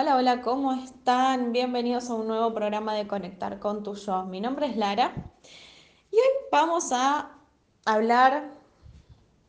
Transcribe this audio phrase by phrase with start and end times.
[0.00, 1.50] Hola, hola, ¿cómo están?
[1.50, 4.22] Bienvenidos a un nuevo programa de Conectar con tu yo.
[4.26, 5.12] Mi nombre es Lara
[6.12, 7.32] y hoy vamos a
[7.84, 8.48] hablar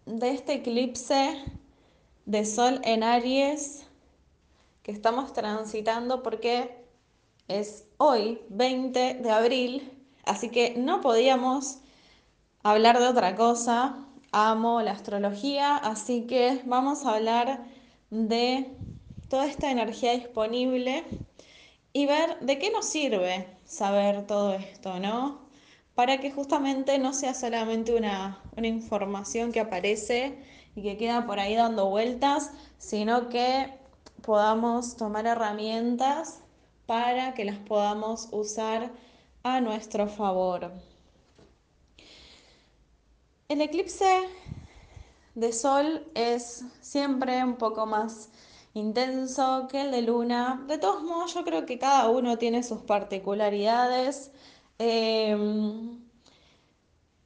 [0.08, 1.40] de este eclipse
[2.26, 3.86] de Sol en Aries
[4.82, 6.84] que estamos transitando porque
[7.48, 11.78] es hoy, 20 de abril, así que no podíamos
[12.64, 14.04] hablar de otra cosa.
[14.32, 17.66] Amo la astrología, así que vamos a hablar
[18.10, 18.76] de
[19.30, 21.04] toda esta energía disponible
[21.94, 25.40] y ver de qué nos sirve saber todo esto, ¿no?
[25.96, 30.38] Para que justamente no sea solamente una, una información que aparece
[30.76, 33.72] y que queda por ahí dando vueltas, sino que
[34.22, 36.40] podamos tomar herramientas
[36.86, 38.92] para que las podamos usar
[39.44, 40.72] a nuestro favor.
[43.48, 44.22] El eclipse
[45.36, 48.30] de sol es siempre un poco más
[48.80, 50.64] intenso que el de luna.
[50.68, 54.32] De todos modos, yo creo que cada uno tiene sus particularidades.
[54.80, 56.00] Em,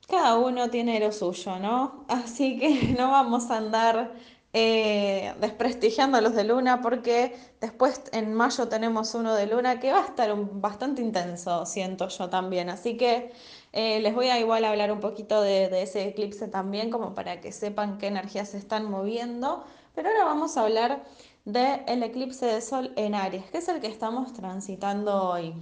[0.07, 2.05] cada uno tiene lo suyo, ¿no?
[2.07, 4.13] Así que no vamos a andar
[4.53, 9.91] eh, desprestigiando a los de luna porque después en mayo tenemos uno de luna que
[9.91, 12.69] va a estar bastante intenso, siento yo también.
[12.69, 13.31] Así que
[13.71, 17.41] eh, les voy a igual hablar un poquito de, de ese eclipse también como para
[17.41, 19.63] que sepan qué energías se están moviendo.
[19.95, 21.03] Pero ahora vamos a hablar
[21.45, 25.53] del eclipse de sol en Aries, que es el que estamos transitando hoy.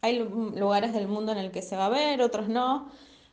[0.00, 2.90] Hay lugares del mundo en el que se va a ver, otros no,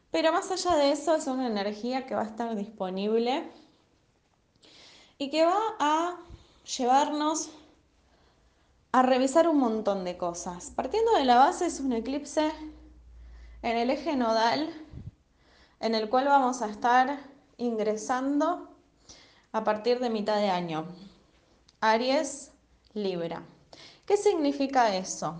[0.09, 3.43] pero más allá de eso es una energía que va a estar disponible
[5.17, 6.17] y que va a
[6.77, 7.49] llevarnos
[8.91, 10.71] a revisar un montón de cosas.
[10.75, 12.51] Partiendo de la base es un eclipse
[13.61, 14.69] en el eje nodal
[15.79, 17.19] en el cual vamos a estar
[17.57, 18.69] ingresando
[19.51, 20.87] a partir de mitad de año.
[21.85, 22.49] Aries,
[22.93, 23.43] Libra.
[24.05, 25.35] ¿Qué significa eso?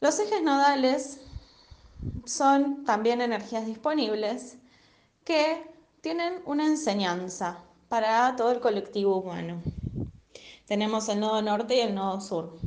[0.00, 1.20] Los ejes nodales
[2.24, 4.56] son también energías disponibles
[5.22, 5.70] que
[6.00, 7.58] tienen una enseñanza
[7.90, 9.60] para todo el colectivo humano.
[10.64, 12.58] Tenemos el nodo norte y el nodo sur.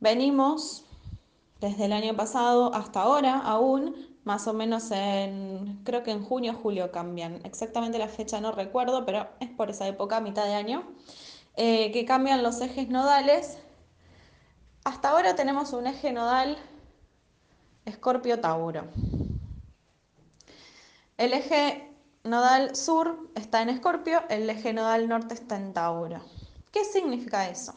[0.00, 0.84] Venimos
[1.60, 6.52] desde el año pasado hasta ahora aún, más o menos en, creo que en junio
[6.52, 7.40] o julio cambian.
[7.44, 10.86] Exactamente la fecha no recuerdo, pero es por esa época, mitad de año,
[11.56, 13.56] eh, que cambian los ejes nodales.
[14.84, 16.58] Hasta ahora tenemos un eje nodal
[17.86, 18.84] Escorpio-Tauro.
[21.16, 21.90] El eje
[22.22, 26.20] nodal sur está en Escorpio, el eje nodal norte está en Tauro.
[26.70, 27.72] ¿Qué significa eso?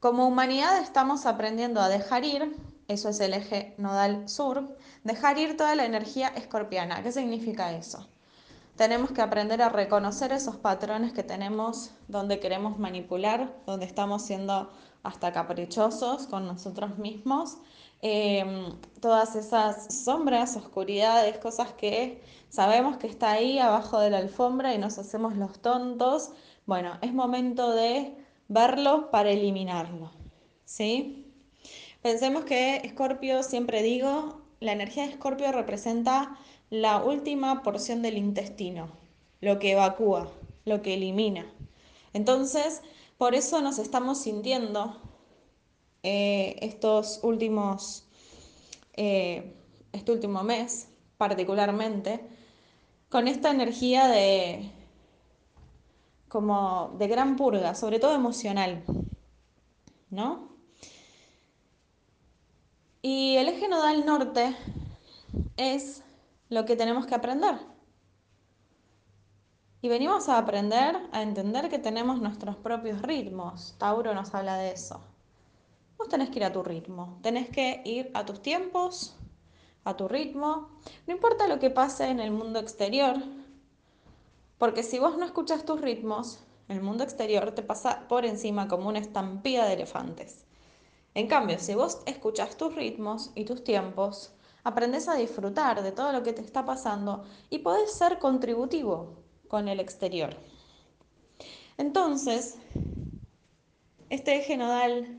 [0.00, 2.56] Como humanidad estamos aprendiendo a dejar ir,
[2.88, 7.02] eso es el eje nodal sur, dejar ir toda la energía escorpiana.
[7.02, 8.08] ¿Qué significa eso?
[8.76, 14.68] Tenemos que aprender a reconocer esos patrones que tenemos donde queremos manipular, donde estamos siendo
[15.04, 17.58] hasta caprichosos con nosotros mismos.
[18.02, 18.68] Eh,
[19.00, 24.78] todas esas sombras, oscuridades, cosas que sabemos que está ahí abajo de la alfombra y
[24.78, 26.30] nos hacemos los tontos.
[26.66, 28.16] Bueno, es momento de
[28.48, 30.10] verlo para eliminarlo.
[30.64, 31.32] ¿Sí?
[32.02, 36.38] Pensemos que Escorpio, siempre digo, la energía de Escorpio representa
[36.70, 38.88] la última porción del intestino,
[39.40, 40.30] lo que evacúa,
[40.64, 41.46] lo que elimina.
[42.12, 42.82] Entonces,
[43.18, 45.00] por eso nos estamos sintiendo
[46.02, 48.06] eh, estos últimos,
[48.94, 49.54] eh,
[49.92, 52.20] este último mes particularmente,
[53.08, 54.70] con esta energía de
[56.28, 58.82] como de gran purga, sobre todo emocional,
[60.10, 60.53] ¿no?
[63.06, 64.56] Y el eje nodal norte
[65.58, 66.02] es
[66.48, 67.58] lo que tenemos que aprender.
[69.82, 73.74] Y venimos a aprender a entender que tenemos nuestros propios ritmos.
[73.76, 75.02] Tauro nos habla de eso.
[75.98, 79.14] Vos tenés que ir a tu ritmo, tenés que ir a tus tiempos,
[79.84, 80.70] a tu ritmo.
[81.06, 83.16] No importa lo que pase en el mundo exterior,
[84.56, 88.88] porque si vos no escuchas tus ritmos, el mundo exterior te pasa por encima como
[88.88, 90.43] una estampida de elefantes.
[91.14, 94.32] En cambio, si vos escuchas tus ritmos y tus tiempos,
[94.64, 99.68] aprendes a disfrutar de todo lo que te está pasando y podés ser contributivo con
[99.68, 100.36] el exterior.
[101.78, 102.58] Entonces,
[104.10, 105.18] este eje nodal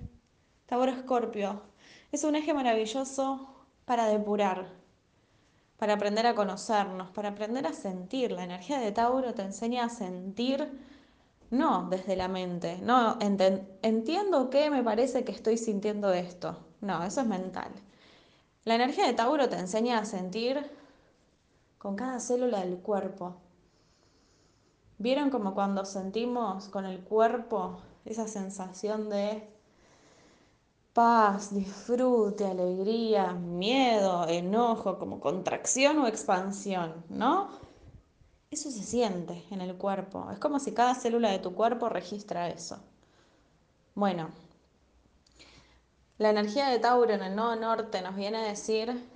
[0.66, 1.62] Tauro Escorpio
[2.12, 3.48] es un eje maravilloso
[3.86, 4.68] para depurar,
[5.78, 8.32] para aprender a conocernos, para aprender a sentir.
[8.32, 10.70] La energía de Tauro te enseña a sentir
[11.58, 16.58] no desde la mente, no entiendo que me parece que estoy sintiendo esto.
[16.82, 17.72] No, eso es mental.
[18.64, 20.60] La energía de Tauro te enseña a sentir
[21.78, 23.36] con cada célula del cuerpo.
[24.98, 29.48] ¿Vieron como cuando sentimos con el cuerpo esa sensación de
[30.94, 37.50] paz, disfrute, alegría, miedo, enojo, como contracción o expansión, ¿no?
[38.56, 40.32] Eso se siente en el cuerpo.
[40.32, 42.80] Es como si cada célula de tu cuerpo registra eso.
[43.96, 44.30] Bueno,
[46.18, 49.10] la energía de Tauro en el nodo norte nos viene a decir,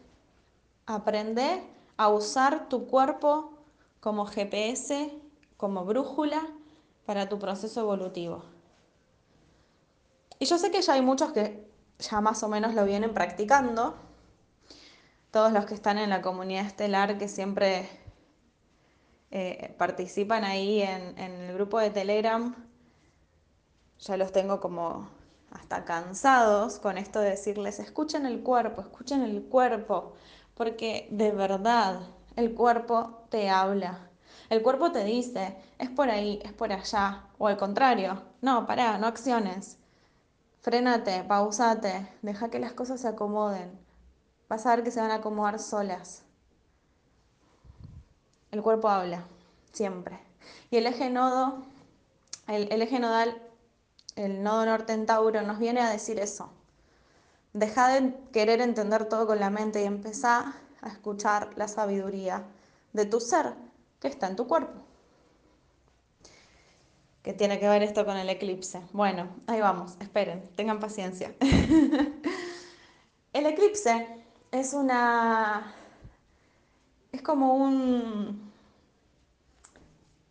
[0.85, 1.63] aprende
[1.95, 3.53] a usar tu cuerpo
[4.01, 5.09] como GPS,
[5.55, 6.45] como brújula
[7.05, 8.43] para tu proceso evolutivo.
[10.37, 11.65] Y yo sé que ya hay muchos que
[11.97, 13.95] ya más o menos lo vienen practicando.
[15.31, 17.98] Todos los que están en la comunidad estelar que siempre
[19.31, 22.55] eh, participan ahí en, en el grupo de Telegram,
[23.99, 25.09] ya los tengo como
[25.51, 30.13] hasta cansados con esto de decirles, escuchen el cuerpo, escuchen el cuerpo,
[30.55, 32.01] porque de verdad
[32.35, 34.09] el cuerpo te habla.
[34.49, 38.97] El cuerpo te dice, es por ahí, es por allá, o al contrario, no, pará,
[38.97, 39.77] no acciones.
[40.61, 43.79] Frénate, pausate, deja que las cosas se acomoden.
[44.47, 46.23] Vas a ver que se van a acomodar solas.
[48.51, 49.25] El cuerpo habla,
[49.71, 50.19] siempre.
[50.71, 51.63] Y el eje nodo,
[52.47, 53.41] el, eje nodal,
[54.15, 56.49] el nodo norte en Tauro, nos viene a decir eso.
[57.53, 62.43] Deja de querer entender todo con la mente y empezá a escuchar la sabiduría
[62.93, 63.53] de tu ser
[63.99, 64.81] que está en tu cuerpo.
[67.21, 68.81] ¿Qué tiene que ver esto con el eclipse?
[68.93, 71.35] Bueno, ahí vamos, esperen, tengan paciencia.
[73.33, 74.07] el eclipse
[74.51, 75.75] es una...
[77.11, 78.51] es como un...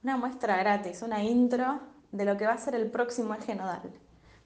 [0.03, 1.81] una muestra gratis, una intro
[2.13, 3.93] de lo que va a ser el próximo eje nodal.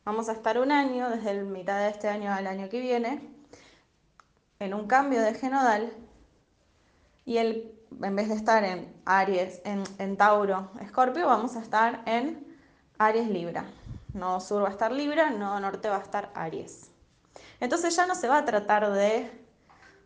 [0.05, 3.29] Vamos a estar un año, desde el mitad de este año al año que viene,
[4.59, 5.93] en un cambio de eje nodal
[7.25, 12.03] y el en vez de estar en Aries, en, en Tauro, Escorpio, vamos a estar
[12.07, 12.57] en
[12.99, 13.65] Aries Libra.
[14.15, 16.91] No sur va a estar Libra, no norte va a estar Aries.
[17.61, 19.31] Entonces ya no se va a tratar de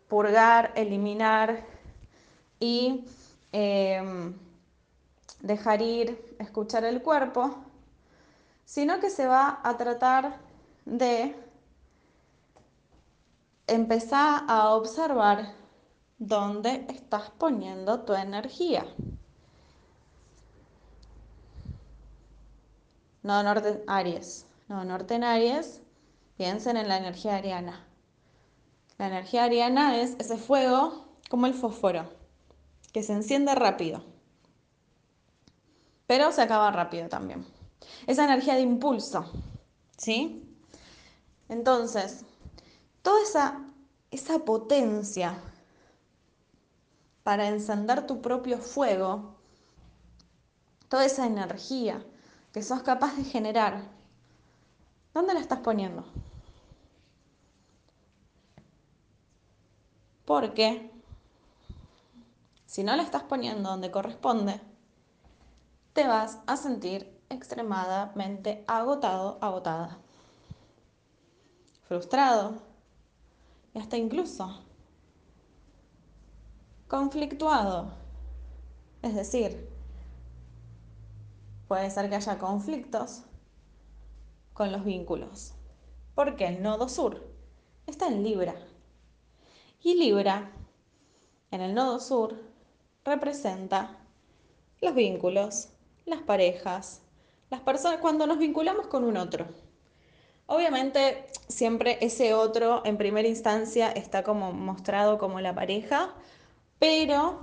[0.09, 1.65] purgar, eliminar
[2.61, 3.05] y
[3.53, 4.33] eh,
[5.41, 7.57] dejar ir, escuchar el cuerpo,
[8.65, 10.39] sino que se va a tratar
[10.85, 11.37] de
[13.67, 15.55] empezar a observar
[16.19, 18.87] dónde estás poniendo tu energía.
[23.23, 24.47] No norte Aries.
[24.69, 25.83] No norte en Aries.
[26.37, 27.85] Piensen en la energía ariana.
[28.99, 32.09] La energía ariana es ese fuego como el fósforo,
[32.93, 34.03] que se enciende rápido,
[36.07, 37.45] pero se acaba rápido también.
[38.07, 39.31] Esa energía de impulso,
[39.97, 40.43] ¿sí?
[41.49, 42.25] Entonces,
[43.03, 43.61] toda esa,
[44.11, 45.39] esa potencia
[47.23, 49.37] para encender tu propio fuego,
[50.89, 52.05] toda esa energía
[52.53, 53.83] que sos capaz de generar,
[55.13, 56.05] ¿dónde la estás poniendo?
[60.25, 60.91] Porque
[62.77, 64.61] si no la estás poniendo donde corresponde,
[65.95, 69.97] te vas a sentir extremadamente agotado, agotada,
[71.89, 72.53] frustrado
[73.73, 74.61] y hasta incluso
[76.87, 77.95] conflictuado.
[79.01, 79.71] Es decir,
[81.69, 83.23] puede ser que haya conflictos
[84.53, 85.55] con los vínculos.
[86.15, 87.27] Porque el nodo sur
[87.87, 88.55] está en Libra.
[89.83, 90.53] Y Libra,
[91.51, 92.55] en el nodo sur,
[93.07, 93.97] representa
[94.83, 95.71] los vínculos,
[96.05, 97.01] las parejas,
[97.51, 99.47] las personas, cuando nos vinculamos con un otro.
[100.47, 106.15] Obviamente siempre ese otro en primera instancia está como mostrado como la pareja,
[106.79, 107.41] pero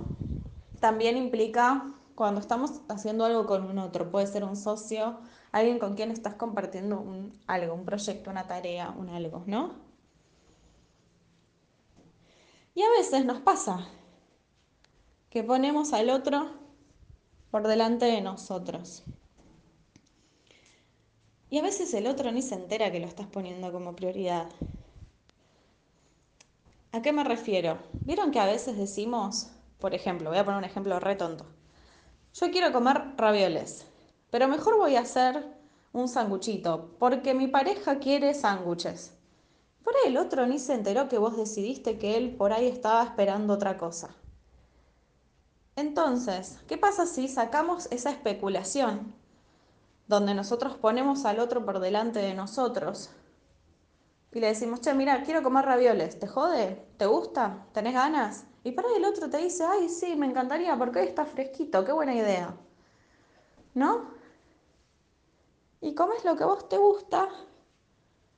[0.80, 5.18] también implica cuando estamos haciendo algo con un otro, puede ser un socio,
[5.52, 7.04] alguien con quien estás compartiendo
[7.46, 9.72] algo, un proyecto, una tarea, un algo, ¿no?
[12.74, 13.86] Y a veces nos pasa
[15.34, 16.46] que ponemos al otro
[17.50, 19.02] por delante de nosotros.
[21.50, 24.48] Y a veces el otro ni se entera que lo estás poniendo como prioridad.
[26.92, 27.80] ¿A qué me refiero?
[27.94, 29.50] ¿Vieron que a veces decimos,
[29.80, 31.46] por ejemplo, voy a poner un ejemplo re tonto.
[32.34, 33.88] Yo quiero comer ravioles,
[34.30, 35.44] pero mejor voy a hacer
[35.92, 39.18] un sanguchito, porque mi pareja quiere sándwiches.
[39.82, 43.02] Por ahí el otro ni se enteró que vos decidiste que él por ahí estaba
[43.02, 44.14] esperando otra cosa.
[45.76, 49.14] Entonces, ¿qué pasa si sacamos esa especulación,
[50.06, 53.10] donde nosotros ponemos al otro por delante de nosotros
[54.32, 56.84] y le decimos, che, mira, quiero comer ravioles, ¿te jode?
[56.96, 57.66] ¿Te gusta?
[57.72, 58.44] ¿Tenés ganas?
[58.64, 61.92] Y para el otro te dice, ay, sí, me encantaría porque hoy está fresquito, qué
[61.92, 62.54] buena idea.
[63.74, 64.06] ¿no?
[65.80, 67.28] Y comes lo que vos te gusta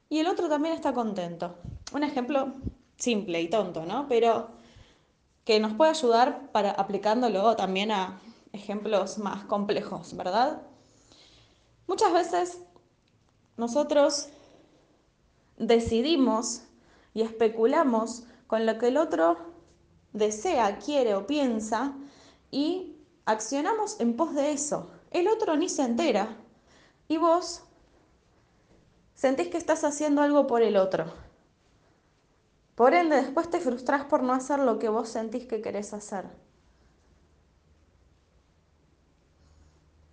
[0.09, 1.57] y el otro también está contento.
[1.93, 2.55] Un ejemplo
[2.97, 4.09] simple y tonto, ¿no?
[4.09, 4.49] Pero
[5.47, 8.21] que nos puede ayudar para aplicándolo también a
[8.53, 10.61] ejemplos más complejos, ¿verdad?
[11.87, 12.59] Muchas veces
[13.57, 14.29] nosotros
[15.57, 16.63] decidimos
[17.15, 19.39] y especulamos con lo que el otro
[20.13, 21.95] desea, quiere o piensa
[22.51, 24.91] y accionamos en pos de eso.
[25.13, 26.37] El otro ni se entera
[27.07, 27.63] y vos
[29.15, 31.13] sentís que estás haciendo algo por el otro.
[32.77, 36.27] Por ende, después te frustrás por no hacer lo que vos sentís que querés hacer.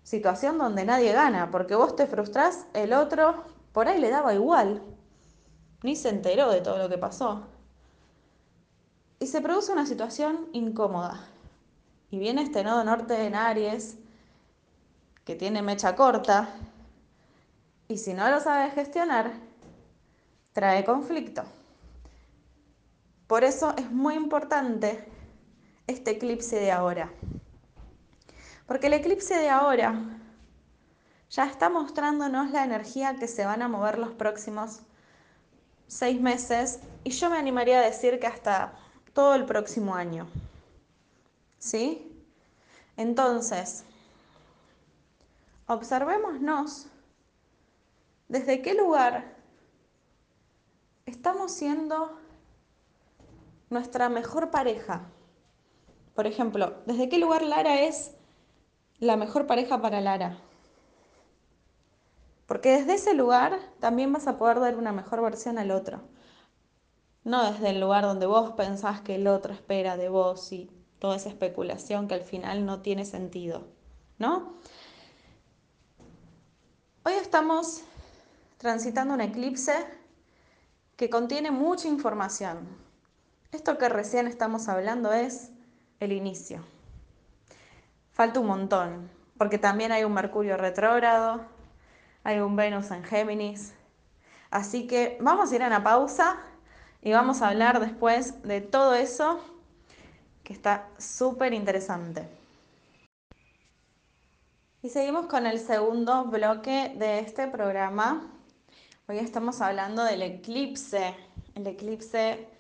[0.03, 3.43] Situación donde nadie gana, porque vos te frustrás, el otro
[3.74, 4.82] por ahí le daba igual,
[5.82, 7.48] ni se enteró de todo lo que pasó.
[9.20, 11.20] Y se produce una situación incómoda.
[12.12, 13.98] Y viene este nodo norte en Aries,
[15.25, 16.48] que tiene mecha corta,
[17.89, 19.34] y si no lo sabe gestionar,
[20.53, 21.43] trae conflicto.
[23.34, 25.04] Por eso es muy importante
[25.88, 27.12] este eclipse de ahora.
[28.68, 30.20] Porque el eclipse de ahora
[31.32, 34.82] ya está mostrándonos la energía que se van a mover los próximos
[35.88, 38.75] seis meses y yo me animaría a decir que hasta
[39.13, 40.28] todo el próximo año.
[41.58, 42.16] ¿Sí?
[42.98, 43.84] Entonces,
[45.66, 46.86] observémonos
[48.28, 49.34] desde qué lugar
[51.08, 52.22] estamos siendo
[53.74, 55.10] nuestra mejor pareja.
[56.15, 58.12] Por ejemplo, ¿desde qué lugar Lara es
[59.00, 60.38] la mejor pareja para Lara?
[62.46, 66.01] Porque desde ese lugar también vas a poder dar una mejor versión al otro.
[67.24, 71.15] No desde el lugar donde vos pensás que el otro espera de vos y toda
[71.15, 73.68] esa especulación que al final no tiene sentido,
[74.20, 74.53] ¿no?
[77.03, 77.82] Hoy estamos
[78.58, 79.74] transitando un eclipse
[80.96, 82.68] que contiene mucha información,
[83.54, 85.52] esto que recién estamos hablando es
[86.00, 86.64] el inicio.
[88.12, 91.42] Falta un montón, porque también hay un Mercurio retrógrado,
[92.24, 93.74] hay un Venus en Géminis.
[94.50, 96.38] Así que vamos a ir a una pausa
[97.02, 99.40] y vamos a hablar después de todo eso
[100.44, 102.28] que está súper interesante.
[104.82, 108.30] Y seguimos con el segundo bloque de este programa.
[109.08, 111.16] Hoy estamos hablando del eclipse,
[111.56, 112.53] el eclipse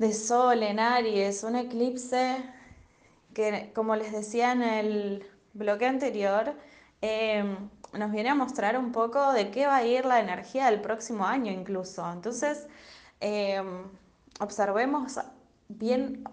[0.00, 2.42] de Sol en Aries, un eclipse
[3.34, 6.54] que, como les decía en el bloque anterior,
[7.02, 10.80] em, nos viene a mostrar un poco de qué va a ir la energía del
[10.80, 12.10] próximo año incluso.
[12.10, 12.66] Entonces,
[13.20, 13.84] em,
[14.40, 15.20] observemos
[15.68, 16.24] bien,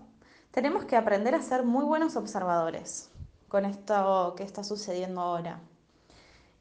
[0.51, 3.11] tenemos que aprender a ser muy buenos observadores
[3.49, 5.59] con esto que está sucediendo ahora.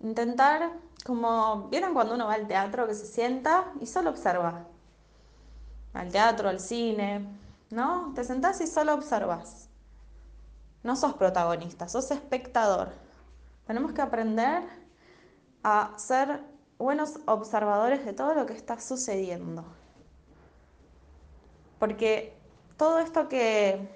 [0.00, 0.72] Intentar,
[1.04, 4.66] como vieron cuando uno va al teatro, que se sienta y solo observa
[5.96, 7.26] al teatro, al cine,
[7.70, 8.12] ¿no?
[8.14, 9.68] Te sentás y solo observas.
[10.82, 12.92] No sos protagonista, sos espectador.
[13.66, 14.62] Tenemos que aprender
[15.64, 16.42] a ser
[16.78, 19.64] buenos observadores de todo lo que está sucediendo.
[21.78, 22.36] Porque
[22.76, 23.88] todo esto que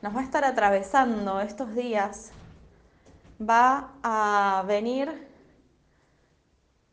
[0.00, 2.30] nos va a estar atravesando estos días
[3.40, 5.28] va a venir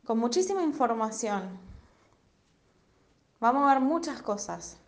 [0.04, 1.65] con muchísima información
[3.42, 4.78] va a mover muchas cosas,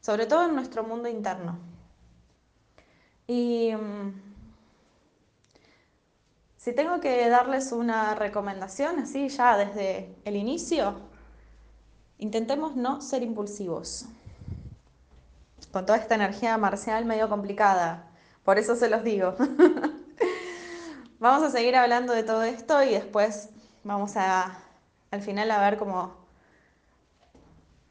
[0.00, 1.58] sobre todo en nuestro mundo interno.
[3.26, 4.20] Y mm,
[6.56, 10.94] si tengo que darles una recomendación, así ya desde el inicio,
[12.18, 14.06] intentemos no ser impulsivos.
[15.72, 18.10] Con toda esta energía marcial medio complicada,
[18.44, 19.34] por eso se los digo.
[21.18, 23.48] vamos a seguir hablando de todo esto y después
[23.84, 24.58] vamos a
[25.10, 26.21] al final a ver cómo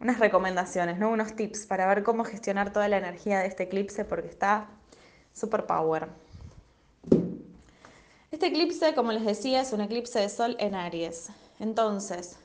[0.01, 1.09] unas recomendaciones, ¿no?
[1.09, 4.67] unos tips para ver cómo gestionar toda la energía de este eclipse porque está
[5.33, 6.09] super power.
[8.31, 11.29] Este eclipse, como les decía, es un eclipse de sol en Aries.
[11.59, 12.37] Entonces,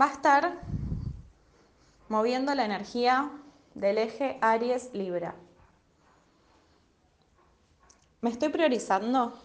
[0.00, 0.58] va a estar
[2.08, 3.30] moviendo la energía
[3.74, 5.36] del eje Aries-Libra.
[8.20, 9.38] ¿Me estoy priorizando?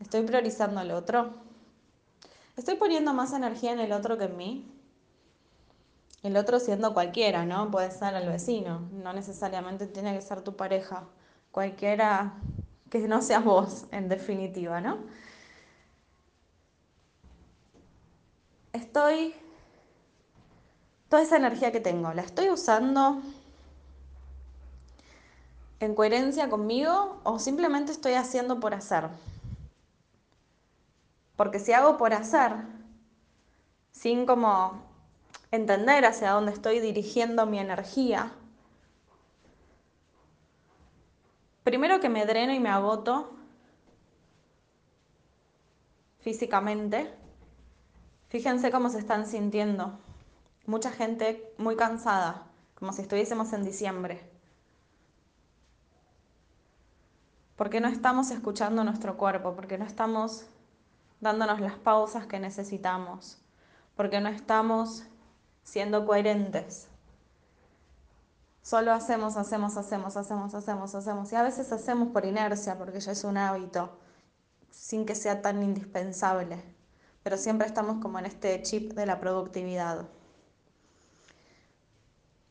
[0.00, 1.32] ¿Estoy priorizando al otro?
[2.56, 4.77] ¿Estoy poniendo más energía en el otro que en mí?
[6.22, 7.70] El otro siendo cualquiera, ¿no?
[7.70, 11.04] Puede ser el vecino, no necesariamente tiene que ser tu pareja,
[11.52, 12.34] cualquiera
[12.90, 14.98] que no seas vos, en definitiva, ¿no?
[18.72, 19.34] Estoy,
[21.08, 23.22] toda esa energía que tengo, la estoy usando
[25.80, 29.08] en coherencia conmigo o simplemente estoy haciendo por hacer.
[31.36, 32.52] Porque si hago por hacer,
[33.92, 34.87] sin como
[35.50, 38.32] entender hacia dónde estoy dirigiendo mi energía,
[41.64, 43.30] primero que me dreno y me agoto
[46.20, 47.12] físicamente,
[48.28, 49.98] fíjense cómo se están sintiendo.
[50.66, 54.28] Mucha gente muy cansada, como si estuviésemos en diciembre.
[57.56, 60.46] Porque no estamos escuchando nuestro cuerpo, porque no estamos
[61.20, 63.38] dándonos las pausas que necesitamos,
[63.96, 65.04] porque no estamos
[65.68, 66.88] siendo coherentes.
[68.62, 71.32] Solo hacemos, hacemos, hacemos, hacemos, hacemos, hacemos.
[71.32, 73.90] Y a veces hacemos por inercia, porque ya es un hábito,
[74.70, 76.62] sin que sea tan indispensable.
[77.22, 80.06] Pero siempre estamos como en este chip de la productividad.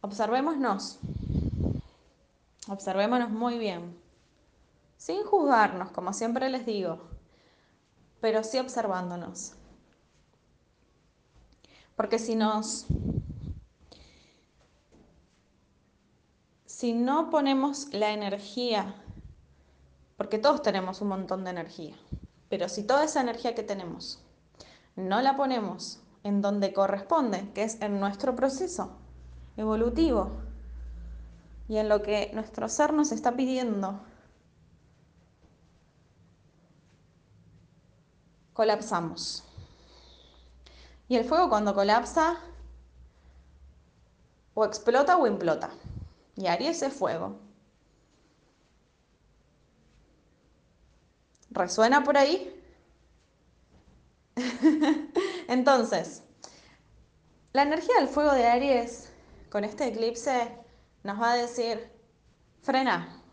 [0.01, 0.99] Observémonos.
[2.67, 3.99] Observémonos muy bien.
[4.97, 6.99] Sin juzgarnos, como siempre les digo
[8.19, 9.53] pero sí observándonos.
[11.97, 12.85] Porque si nos...
[16.65, 18.95] Si no ponemos la energía,
[20.15, 21.95] porque todos tenemos un montón de energía,
[22.49, 24.23] pero si toda esa energía que tenemos
[24.95, 28.91] no la ponemos en donde corresponde, que es en nuestro proceso
[29.57, 30.29] evolutivo
[31.67, 33.99] y en lo que nuestro ser nos está pidiendo
[38.53, 39.46] colapsamos.
[41.07, 42.37] Y el fuego cuando colapsa
[44.53, 45.69] o explota o implota.
[46.35, 47.39] Y Aries es fuego.
[51.49, 52.53] ¿Resuena por ahí?
[55.47, 56.23] Entonces,
[57.53, 59.09] la energía del fuego de Aries
[59.49, 60.55] con este eclipse
[61.03, 61.89] nos va a decir,
[62.61, 63.23] frena,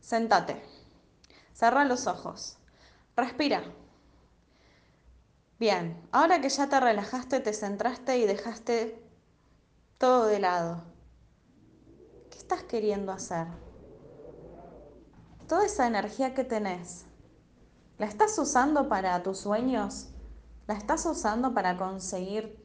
[0.00, 0.62] sentate,
[1.52, 2.58] cerra los ojos,
[3.16, 3.62] respira.
[5.60, 8.98] Bien, ahora que ya te relajaste, te centraste y dejaste
[9.98, 10.80] todo de lado,
[12.30, 13.46] ¿qué estás queriendo hacer?
[15.46, 17.04] Toda esa energía que tenés,
[17.98, 20.08] ¿la estás usando para tus sueños?
[20.66, 22.64] ¿La estás usando para conseguir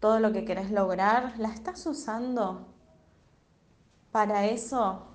[0.00, 1.38] todo lo que querés lograr?
[1.38, 2.66] ¿La estás usando
[4.10, 5.06] para eso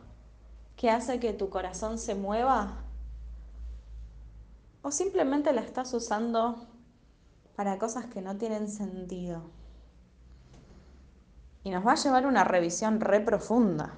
[0.77, 2.82] que hace que tu corazón se mueva?
[4.83, 6.67] O simplemente la estás usando
[7.55, 9.41] para cosas que no tienen sentido.
[11.63, 13.93] Y nos va a llevar una revisión re profunda.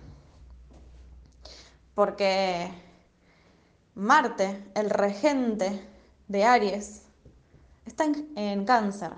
[1.95, 2.71] Porque
[3.95, 5.89] Marte, el regente
[6.27, 7.01] de Aries,
[7.85, 9.11] está en, en, cáncer.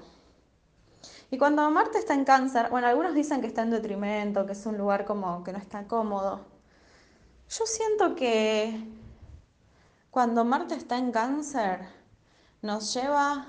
[1.30, 4.66] Y cuando Marte está en cáncer, bueno, algunos dicen que está en detrimento, que es
[4.66, 6.46] un lugar como que no está cómodo.
[7.50, 8.88] Yo siento que
[10.18, 11.80] cuando Marte está en cáncer,
[12.64, 13.46] nos lleva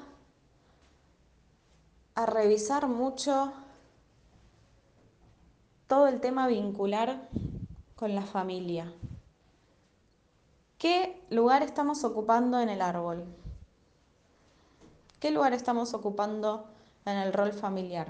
[2.15, 3.55] a revisar mucho
[5.87, 7.27] todo el tema vincular
[7.97, 8.93] con la familia.
[10.77, 13.25] ¿Qué lugar estamos ocupando en el árbol?
[15.21, 16.69] ¿Qué lugar estamos ocupando
[17.07, 18.09] en el rol familiar?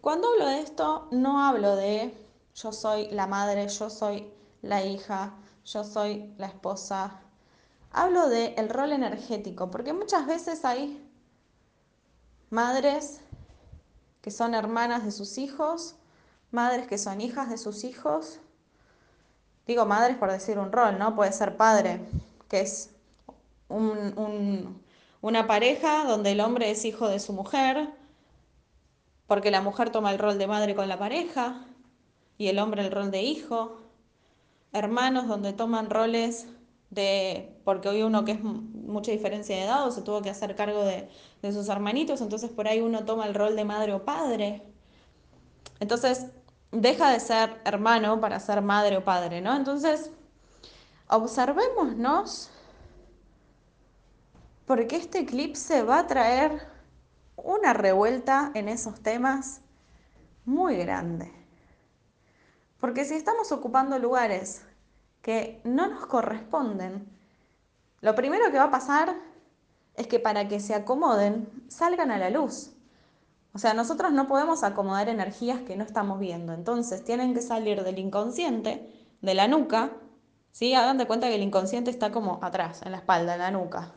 [0.00, 2.12] Cuando hablo de esto, no hablo de
[2.56, 4.28] yo soy la madre, yo soy
[4.62, 7.21] la hija, yo soy la esposa,
[7.92, 11.06] Hablo del el rol energético, porque muchas veces hay
[12.48, 13.20] madres
[14.22, 15.96] que son hermanas de sus hijos,
[16.50, 18.40] madres que son hijas de sus hijos.
[19.66, 21.14] Digo madres por decir un rol, ¿no?
[21.14, 22.00] Puede ser padre,
[22.48, 22.90] que es
[23.68, 27.90] una pareja donde el hombre es hijo de su mujer,
[29.26, 31.66] porque la mujer toma el rol de madre con la pareja
[32.38, 33.80] y el hombre el rol de hijo.
[34.72, 36.46] Hermanos donde toman roles
[36.92, 40.54] de, porque hoy uno que es mucha diferencia de edad o se tuvo que hacer
[40.54, 41.08] cargo de,
[41.40, 44.62] de sus hermanitos, entonces por ahí uno toma el rol de madre o padre.
[45.80, 46.26] Entonces
[46.70, 49.56] deja de ser hermano para ser madre o padre, ¿no?
[49.56, 50.10] Entonces,
[51.08, 52.50] observémonos
[54.66, 56.68] porque este eclipse va a traer
[57.36, 59.62] una revuelta en esos temas
[60.44, 61.32] muy grande.
[62.78, 64.62] Porque si estamos ocupando lugares
[65.22, 67.08] que no nos corresponden,
[68.00, 69.14] lo primero que va a pasar
[69.94, 72.72] es que para que se acomoden, salgan a la luz.
[73.54, 76.52] O sea, nosotros no podemos acomodar energías que no estamos viendo.
[76.52, 79.92] Entonces, tienen que salir del inconsciente, de la nuca.
[80.50, 80.74] ¿sí?
[80.74, 83.92] Hagan de cuenta que el inconsciente está como atrás, en la espalda, en la nuca.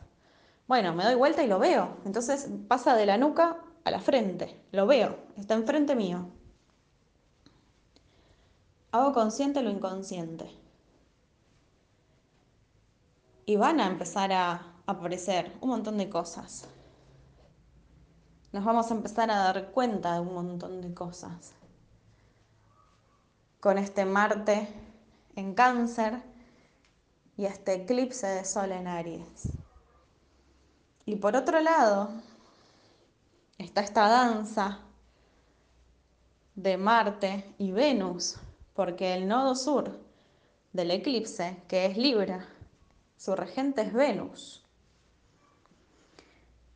[0.68, 1.98] Bueno, me doy vuelta y lo veo.
[2.06, 4.60] Entonces, pasa de la nuca a la frente.
[4.72, 6.28] Lo veo, está enfrente mío.
[8.92, 10.65] hago consciente lo inconsciente.
[13.46, 16.68] Y van a empezar a aparecer un montón de cosas.
[18.52, 21.54] Nos vamos a empezar a dar cuenta de un montón de cosas.
[23.60, 24.68] Con este Marte
[25.36, 26.24] en cáncer
[27.38, 29.50] y este eclipse de Sol en Aries.
[31.06, 32.10] Y por otro lado,
[33.58, 34.80] está esta danza
[36.56, 38.38] de Marte y Venus,
[38.74, 40.00] porque el nodo sur
[40.74, 42.48] del eclipse, que es Libra,
[43.18, 44.66] su regente es Venus.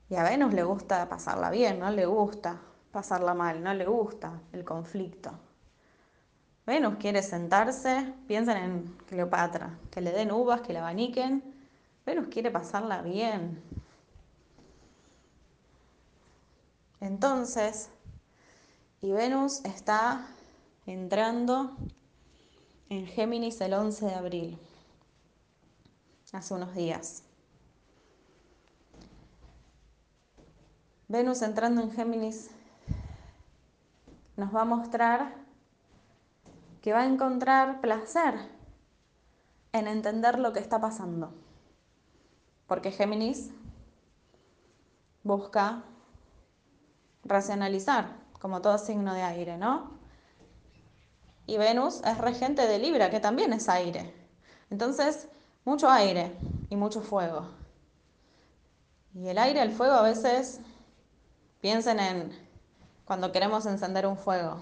[0.09, 4.41] Y a Venus le gusta pasarla bien, no le gusta pasarla mal, no le gusta
[4.51, 5.31] el conflicto.
[6.65, 11.43] Venus quiere sentarse, piensen en Cleopatra, que le den uvas, que la abaniquen.
[12.05, 13.61] Venus quiere pasarla bien.
[16.99, 17.89] Entonces,
[19.01, 20.27] y Venus está
[20.85, 21.75] entrando
[22.89, 24.59] en Géminis el 11 de abril,
[26.33, 27.23] hace unos días.
[31.07, 32.51] Venus entrando en Géminis
[34.37, 35.33] nos va a mostrar
[36.81, 38.35] que va a encontrar placer
[39.73, 41.33] en entender lo que está pasando.
[42.67, 43.49] Porque Géminis
[45.23, 45.83] busca
[47.23, 49.91] racionalizar, como todo signo de aire, ¿no?
[51.47, 54.13] Y Venus es regente de Libra, que también es aire.
[54.69, 55.27] Entonces,
[55.65, 56.35] mucho aire
[56.69, 57.47] y mucho fuego.
[59.13, 60.59] Y el aire, el fuego a veces,
[61.61, 62.49] piensen en
[63.05, 64.61] cuando queremos encender un fuego.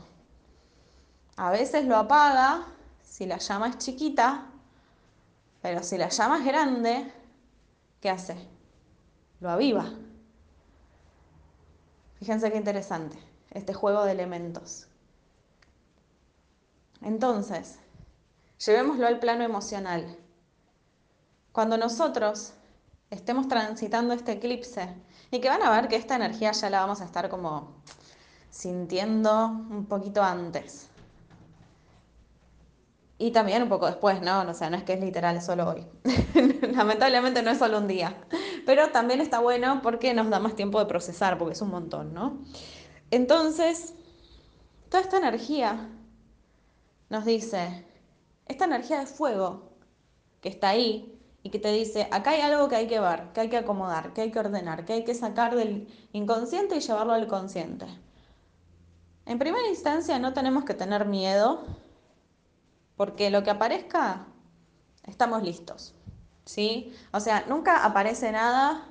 [1.36, 2.66] A veces lo apaga
[3.02, 4.46] si la llama es chiquita,
[5.62, 7.12] pero si la llama es grande,
[8.00, 8.36] ¿qué hace?
[9.40, 9.92] Lo aviva.
[12.20, 13.18] Fíjense qué interesante
[13.52, 14.88] este juego de elementos.
[17.02, 17.80] Entonces,
[18.66, 20.18] llevémoslo al plano emocional.
[21.58, 22.54] Cuando nosotros
[23.10, 24.94] estemos transitando este eclipse
[25.32, 27.82] y que van a ver que esta energía ya la vamos a estar como
[28.52, 30.88] sintiendo un poquito antes.
[33.18, 34.42] Y también un poco después, ¿no?
[34.42, 35.88] O sea, no es que es literal solo hoy.
[36.76, 38.16] Lamentablemente no es solo un día.
[38.68, 42.14] Pero también está bueno porque nos da más tiempo de procesar, porque es un montón,
[42.14, 42.38] ¿no?
[43.10, 43.96] Entonces,
[44.90, 45.90] toda esta energía
[47.10, 47.84] nos dice,
[48.46, 49.72] esta energía de fuego
[50.40, 51.17] que está ahí
[51.48, 54.12] y que te dice, acá hay algo que hay que ver, que hay que acomodar,
[54.12, 57.86] que hay que ordenar, que hay que sacar del inconsciente y llevarlo al consciente.
[59.26, 61.64] En primera instancia no tenemos que tener miedo
[62.98, 64.28] porque lo que aparezca,
[65.06, 65.96] estamos listos.
[66.44, 66.94] ¿Sí?
[67.14, 68.86] O sea, nunca aparece nada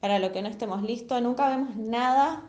[0.00, 2.42] para lo que no estemos listos, nunca vemos nada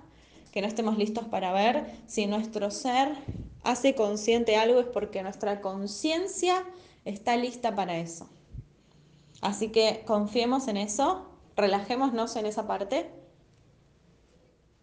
[0.51, 1.97] que no estemos listos para ver.
[2.07, 3.15] Si nuestro ser
[3.63, 6.65] hace consciente algo es porque nuestra conciencia
[7.05, 8.29] está lista para eso.
[9.45, 13.11] Así que confiemos en eso, relajémonos en esa parte.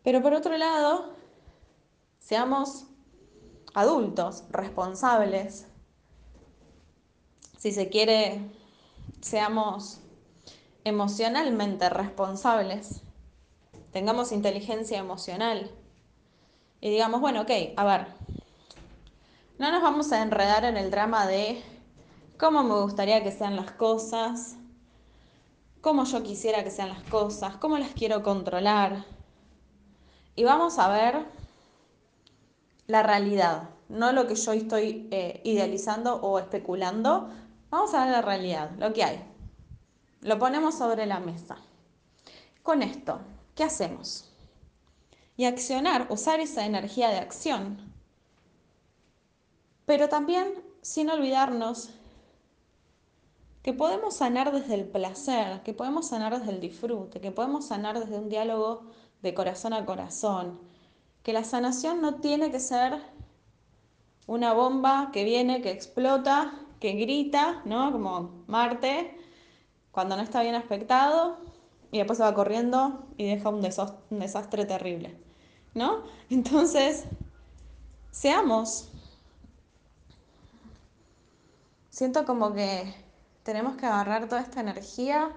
[0.04, 1.16] Pero por otro lado,
[2.20, 2.84] seamos
[3.74, 5.66] adultos, responsables,
[7.58, 8.40] si se quiere,
[9.20, 9.98] seamos
[10.84, 13.02] emocionalmente responsables,
[13.90, 15.72] tengamos inteligencia emocional.
[16.80, 18.06] Y digamos, bueno, ok, a ver,
[19.58, 21.60] no nos vamos a enredar en el drama de
[22.42, 24.56] cómo me gustaría que sean las cosas,
[25.80, 29.04] cómo yo quisiera que sean las cosas, cómo las quiero controlar.
[30.34, 31.24] Y vamos a ver
[32.88, 37.30] la realidad, no lo que yo estoy eh, idealizando o especulando,
[37.70, 39.24] Vamos a ver la realidad, lo que hay.
[40.20, 41.56] Lo ponemos sobre la mesa.
[42.62, 43.20] Con esto,
[43.54, 44.28] ¿qué hacemos?
[45.38, 47.78] Y accionar, usar esa energía de acción.
[49.86, 50.52] Pero también
[50.82, 51.94] sin olvidarnos
[53.62, 57.98] que podemos sanar desde el placer, que podemos sanar desde el disfrute, que podemos sanar
[57.98, 58.82] desde un diálogo
[59.22, 60.60] de corazón a corazón,
[61.22, 63.00] que la sanación no tiene que ser
[64.26, 67.92] una bomba que viene, que explota que grita, ¿no?
[67.92, 69.16] Como Marte,
[69.92, 71.38] cuando no está bien aspectado,
[71.92, 75.16] y después se va corriendo y deja un desastre, terrible,
[75.74, 76.02] ¿no?
[76.30, 77.04] Entonces,
[78.10, 78.88] seamos.
[81.90, 83.01] Siento como que
[83.42, 85.30] tenemos que agarrar toda esta energía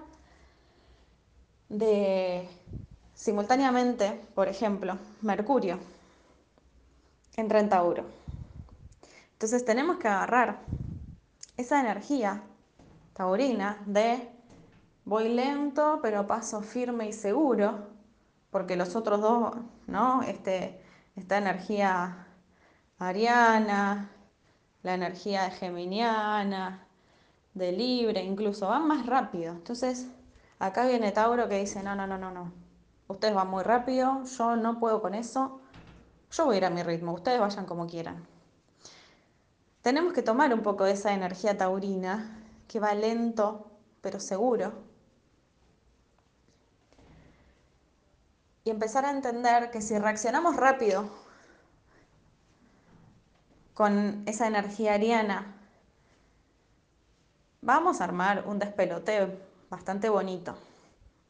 [1.68, 2.48] de
[3.14, 5.78] simultáneamente, por ejemplo, Mercurio
[7.36, 8.04] en Tauro.
[9.32, 10.60] Entonces tenemos que agarrar
[11.56, 12.42] esa energía
[13.12, 14.30] taurina de
[15.04, 17.88] voy lento, pero paso firme y seguro,
[18.50, 20.22] porque los otros dos, ¿no?
[20.22, 20.80] Este,
[21.14, 22.26] esta energía
[22.98, 24.10] ariana,
[24.82, 26.85] la energía Geminiana,
[27.56, 29.52] de Libre, incluso, van más rápido.
[29.52, 30.06] Entonces,
[30.58, 32.52] acá viene Tauro que dice, no, no, no, no, no.
[33.08, 35.60] Ustedes van muy rápido, yo no puedo con eso.
[36.30, 38.26] Yo voy a ir a mi ritmo, ustedes vayan como quieran.
[39.80, 44.72] Tenemos que tomar un poco de esa energía taurina que va lento pero seguro
[48.64, 51.08] y empezar a entender que si reaccionamos rápido
[53.74, 55.55] con esa energía ariana,
[57.66, 60.56] vamos a armar un despelote bastante bonito.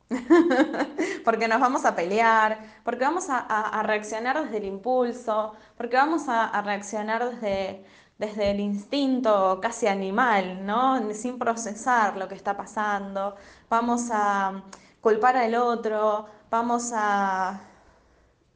[1.24, 6.62] porque nos vamos a pelear, porque vamos a, reaccionar desde el impulso, porque vamos a,
[6.62, 7.84] reaccionar desde,
[8.18, 11.12] desde el instinto casi animal, ¿no?
[11.14, 13.34] Sin procesar lo que está pasando.
[13.68, 14.62] Vamos a
[15.00, 17.60] culpar al otro, vamos a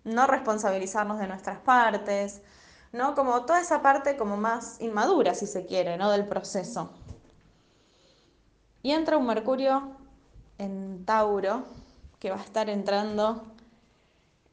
[0.05, 2.43] no responsabilizarnos de nuestras partes,
[2.93, 3.15] ¿no?
[3.15, 6.11] Como toda esa parte como más inmadura, si se quiere, ¿no?
[6.11, 6.91] Del proceso.
[8.83, 9.97] Y entra un Mercurio
[10.59, 11.65] en Tauro,
[12.19, 13.45] que va a estar entrando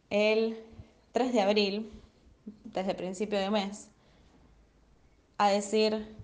[0.10, 0.64] el
[1.12, 1.92] 3 de abril,
[2.64, 3.90] desde principio de mes,
[5.38, 6.16] a decir,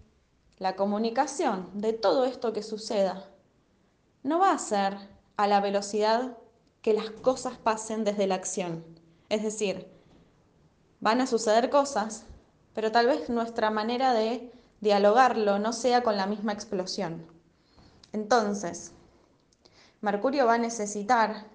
[0.57, 3.25] la comunicación de todo esto que suceda
[4.23, 4.97] no va a ser
[5.35, 6.37] a la velocidad
[6.81, 8.85] que las cosas pasen desde la acción.
[9.29, 9.87] Es decir,
[10.99, 12.25] van a suceder cosas,
[12.73, 17.32] pero tal vez nuestra manera de dialogarlo no sea con la misma explosión.
[18.13, 18.93] Entonces,
[20.01, 21.47] Mercurio va a necesitar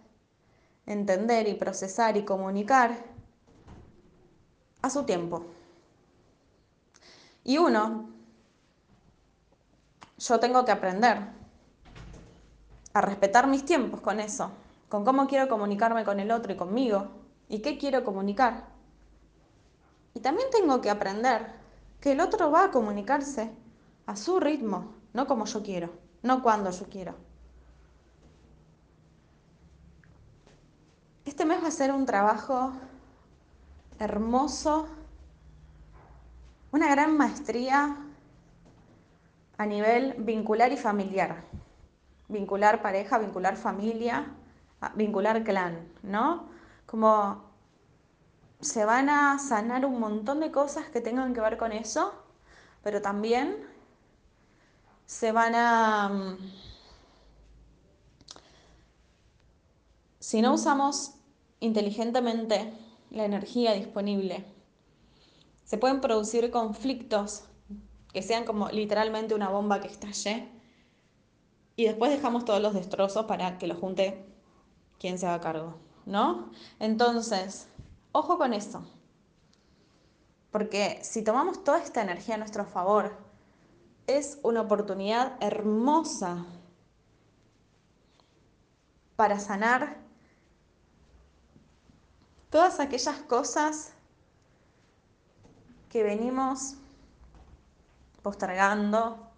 [0.84, 3.04] entender y procesar y comunicar
[4.82, 5.46] a su tiempo.
[7.44, 8.10] Y uno,
[10.18, 11.18] yo tengo que aprender
[12.92, 14.50] a respetar mis tiempos con eso
[14.88, 17.08] con cómo quiero comunicarme con el otro y conmigo,
[17.48, 18.66] y qué quiero comunicar.
[20.14, 21.52] Y también tengo que aprender
[22.00, 23.50] que el otro va a comunicarse
[24.06, 25.90] a su ritmo, no como yo quiero,
[26.22, 27.14] no cuando yo quiero.
[31.24, 32.72] Este mes va a ser un trabajo
[33.98, 34.88] hermoso,
[36.72, 37.96] una gran maestría
[39.58, 41.44] a nivel vincular y familiar.
[42.28, 44.26] Vincular pareja, vincular familia,
[44.94, 46.48] vincular clan, ¿no?
[46.86, 47.44] Como
[48.60, 52.12] se van a sanar un montón de cosas que tengan que ver con eso,
[52.82, 53.56] pero también
[55.08, 56.08] se van a...
[56.10, 56.36] Mm,
[60.20, 61.14] si no usamos
[61.60, 62.70] inteligentemente
[63.10, 64.44] la energía disponible,
[65.64, 67.44] se pueden producir conflictos
[68.12, 70.46] que sean como literalmente una bomba que estalle
[71.74, 74.26] y después dejamos todos los destrozos para que lo junte
[74.98, 76.50] quién se haga cargo, ¿no?
[76.80, 77.66] Entonces,
[78.12, 78.84] ojo con eso.
[80.50, 83.27] Porque si tomamos toda esta energía a nuestro favor,
[84.08, 86.46] es una oportunidad hermosa
[89.16, 89.98] para sanar
[92.50, 93.92] todas aquellas cosas
[95.90, 96.76] que venimos
[98.22, 99.28] postergando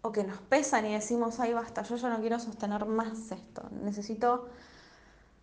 [0.00, 3.62] o que nos pesan y decimos, ay basta, yo ya no quiero sostener más esto,
[3.82, 4.48] necesito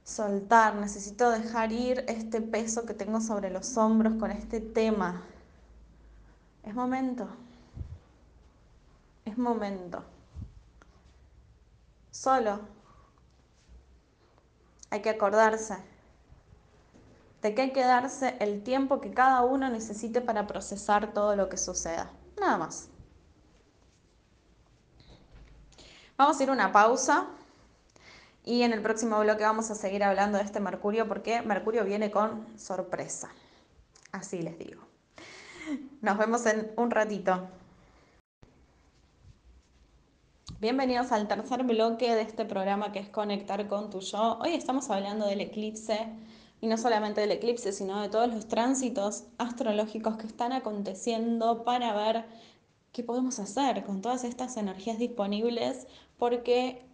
[0.03, 5.21] soltar, necesito dejar ir este peso que tengo sobre los hombros con este tema.
[6.63, 7.42] Es momento.
[9.25, 10.03] Es momento.
[12.11, 12.59] Solo
[14.89, 15.77] hay que acordarse
[17.41, 21.49] de que hay que darse el tiempo que cada uno necesite para procesar todo lo
[21.49, 22.09] que suceda.
[22.39, 22.87] Nada más.
[26.15, 27.27] Vamos a ir a una pausa
[28.45, 32.11] y en el próximo bloque vamos a seguir hablando de este Mercurio porque Mercurio viene
[32.11, 33.29] con sorpresa.
[34.11, 34.81] Así les digo.
[36.01, 37.49] Nos vemos en un ratito.
[40.59, 44.39] Bienvenidos al tercer bloque de este programa que es Conectar con tu yo.
[44.39, 46.07] Hoy estamos hablando del eclipse
[46.61, 51.93] y no solamente del eclipse, sino de todos los tránsitos astrológicos que están aconteciendo para
[51.93, 52.25] ver
[52.93, 55.87] qué podemos hacer con todas estas energías disponibles,
[56.17, 56.85] porque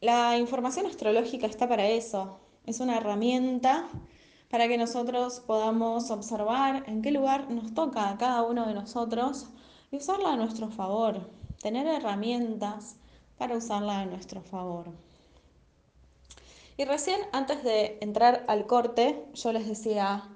[0.00, 3.88] la información astrológica está para eso, es una herramienta
[4.50, 9.46] para que nosotros podamos observar en qué lugar nos toca a cada uno de nosotros
[9.90, 12.96] y usarla a nuestro favor, tener herramientas
[13.36, 14.86] para usarla a nuestro favor.
[16.76, 20.28] Y recién antes de entrar al corte, yo les decía,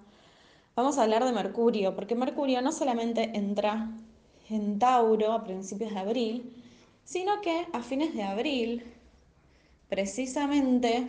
[0.74, 3.90] vamos a hablar de Mercurio, porque Mercurio no solamente entra
[4.48, 6.56] en Tauro a principios de abril,
[7.04, 8.84] sino que a fines de abril
[9.88, 11.08] precisamente,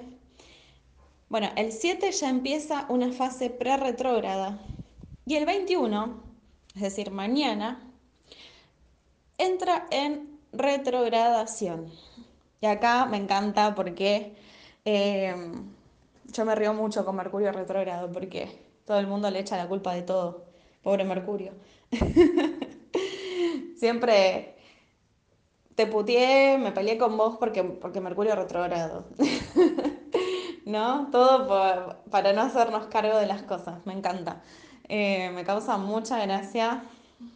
[1.29, 4.59] bueno, el 7 ya empieza una fase pre-retrógrada
[5.25, 6.33] y el 21
[6.75, 7.79] es decir, mañana,
[9.37, 11.91] entra en retrogradación.
[12.61, 14.35] Y acá me encanta porque
[14.85, 15.35] eh,
[16.31, 18.49] yo me río mucho con Mercurio retrógrado porque
[18.85, 20.45] todo el mundo le echa la culpa de todo.
[20.81, 21.53] Pobre Mercurio.
[23.77, 24.55] Siempre
[25.75, 29.05] te putié, me peleé con vos porque, porque Mercurio retrógrado.
[30.65, 31.09] ¿No?
[31.11, 33.85] Todo para no hacernos cargo de las cosas.
[33.85, 34.41] Me encanta.
[34.87, 36.83] Eh, me causa mucha gracia.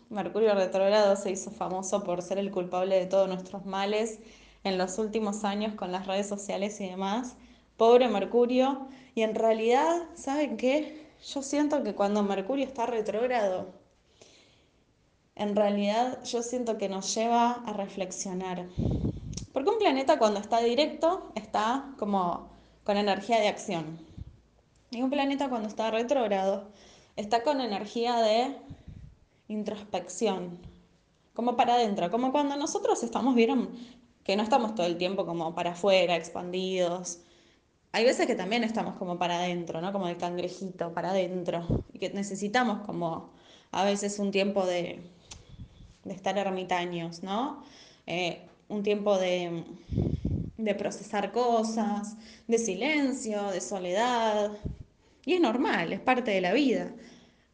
[0.09, 4.19] Mercurio retrógrado se hizo famoso por ser el culpable de todos nuestros males
[4.63, 7.35] en los últimos años con las redes sociales y demás.
[7.77, 8.87] Pobre Mercurio.
[9.15, 11.07] Y en realidad, ¿saben qué?
[11.33, 13.67] Yo siento que cuando Mercurio está retrógrado,
[15.35, 18.67] en realidad yo siento que nos lleva a reflexionar.
[19.53, 22.49] Porque un planeta cuando está directo está como
[22.83, 23.99] con energía de acción.
[24.91, 26.69] Y un planeta cuando está retrógrado
[27.15, 28.55] está con energía de
[29.47, 30.57] introspección,
[31.33, 33.69] como para adentro, como cuando nosotros estamos, vieron,
[34.23, 37.19] que no estamos todo el tiempo como para afuera, expandidos.
[37.91, 39.93] Hay veces que también estamos como para adentro, ¿no?
[39.93, 41.85] Como el cangrejito, para adentro.
[41.93, 43.29] Y que necesitamos como
[43.71, 44.99] a veces un tiempo de,
[46.03, 47.63] de estar ermitaños, ¿no?
[48.05, 49.63] Eh, un tiempo de,
[50.57, 54.51] de procesar cosas, de silencio, de soledad.
[55.25, 56.91] Y es normal, es parte de la vida.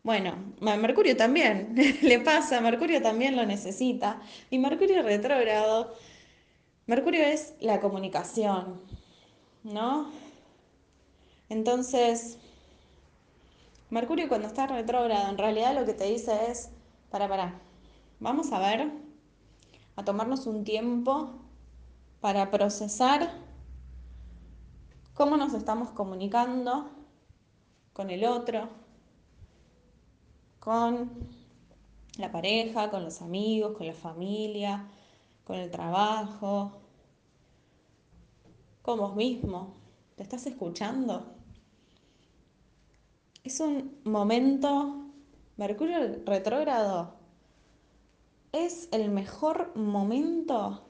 [0.04, 4.22] Bueno, Mercurio también le pasa, Mercurio también lo necesita.
[4.50, 5.94] Y Mercurio retrógrado
[6.86, 8.82] Mercurio es la comunicación,
[9.64, 10.12] ¿no?
[11.48, 12.38] Entonces,
[13.90, 16.72] Mercurio cuando está retrógrado, en realidad lo que te dice es,
[17.10, 17.62] para, para,
[18.20, 18.92] vamos a ver,
[19.96, 21.32] a tomarnos un tiempo
[22.20, 23.32] para procesar
[25.14, 26.92] cómo nos estamos comunicando
[27.94, 28.68] con el otro,
[30.64, 31.12] con
[32.18, 34.88] la pareja, con los amigos, con la familia,
[35.44, 36.72] con el trabajo,
[38.82, 39.76] con vos mismo.
[40.16, 41.36] ¿Te estás escuchando?
[43.44, 45.04] Es un momento,
[45.58, 47.16] Mercurio retrógrado,
[48.54, 50.86] es el mejor momento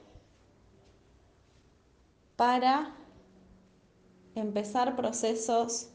[2.36, 2.94] para
[4.36, 5.88] empezar procesos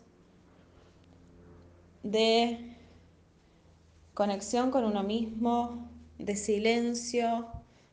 [2.04, 2.69] de
[4.20, 7.48] conexión con uno mismo, de silencio,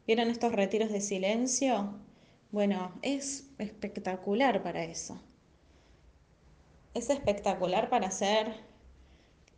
[0.08, 1.94] ¿Vieron estos retiros de silencio?
[2.50, 5.20] Bueno, es espectacular para eso.
[6.94, 8.54] Es espectacular para hacer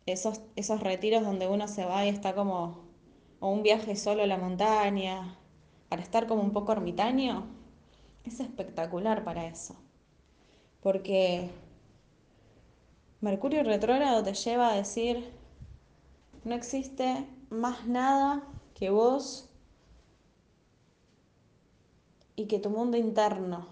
[0.05, 2.83] esos, esos retiros donde uno se va y está como,
[3.39, 5.39] o un viaje solo a la montaña,
[5.87, 7.47] para estar como un poco ermitaño.
[8.25, 9.75] Es espectacular para eso.
[10.81, 11.49] Porque
[13.21, 15.38] Mercurio retrógrado te lleva a decir,
[16.43, 19.49] no existe más nada que vos
[22.35, 23.67] y que tu mundo interno.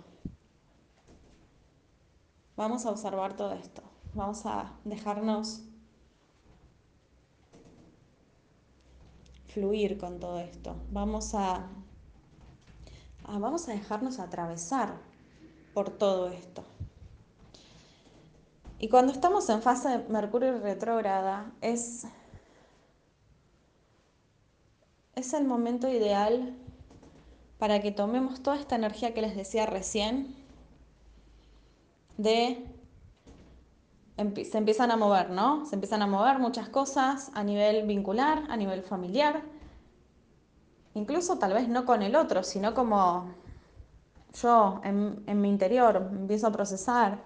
[2.56, 3.82] Vamos a observar todo esto.
[4.14, 5.62] Vamos a dejarnos
[9.48, 10.76] fluir con todo esto.
[10.92, 11.68] Vamos a,
[13.28, 14.98] vamos a dejarnos atravesar
[15.74, 16.64] por todo esto.
[18.80, 22.06] Y cuando estamos en fase de Mercurio retrógrada, es,
[25.18, 26.54] es el momento ideal
[27.58, 30.36] para que tomemos toda esta energía que les decía recién
[32.18, 32.64] de
[34.50, 35.66] se empiezan a mover, ¿no?
[35.66, 39.44] Se empiezan a mover muchas cosas a nivel vincular, a nivel familiar,
[40.96, 43.30] incluso tal vez no con el otro, sino como
[44.42, 47.20] yo en, mi interior empiezo a procesar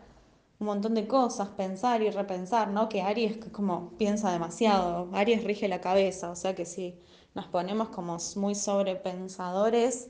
[0.60, 2.88] un montón de cosas, pensar y repensar, ¿no?
[2.90, 7.00] Que Aries como piensa demasiado, Aries rige la cabeza, o sea que si
[7.34, 10.10] nos ponemos como muy sobrepensadores,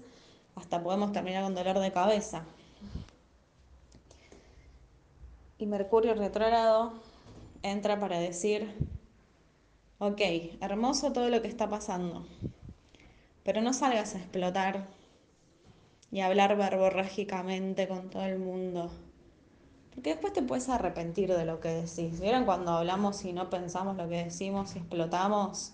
[0.56, 2.44] hasta podemos terminar con dolor de cabeza.
[5.58, 6.94] Y Mercurio retrógrado
[7.62, 8.74] entra para decir,
[10.00, 10.20] ok,
[10.62, 12.26] hermoso todo lo que está pasando,
[13.44, 14.88] pero no salgas a explotar
[16.12, 18.92] y a hablar verborrágicamente con todo el mundo.
[19.94, 22.20] Porque después te puedes arrepentir de lo que decís.
[22.20, 25.74] ¿Vieron cuando hablamos y no pensamos lo que decimos y explotamos?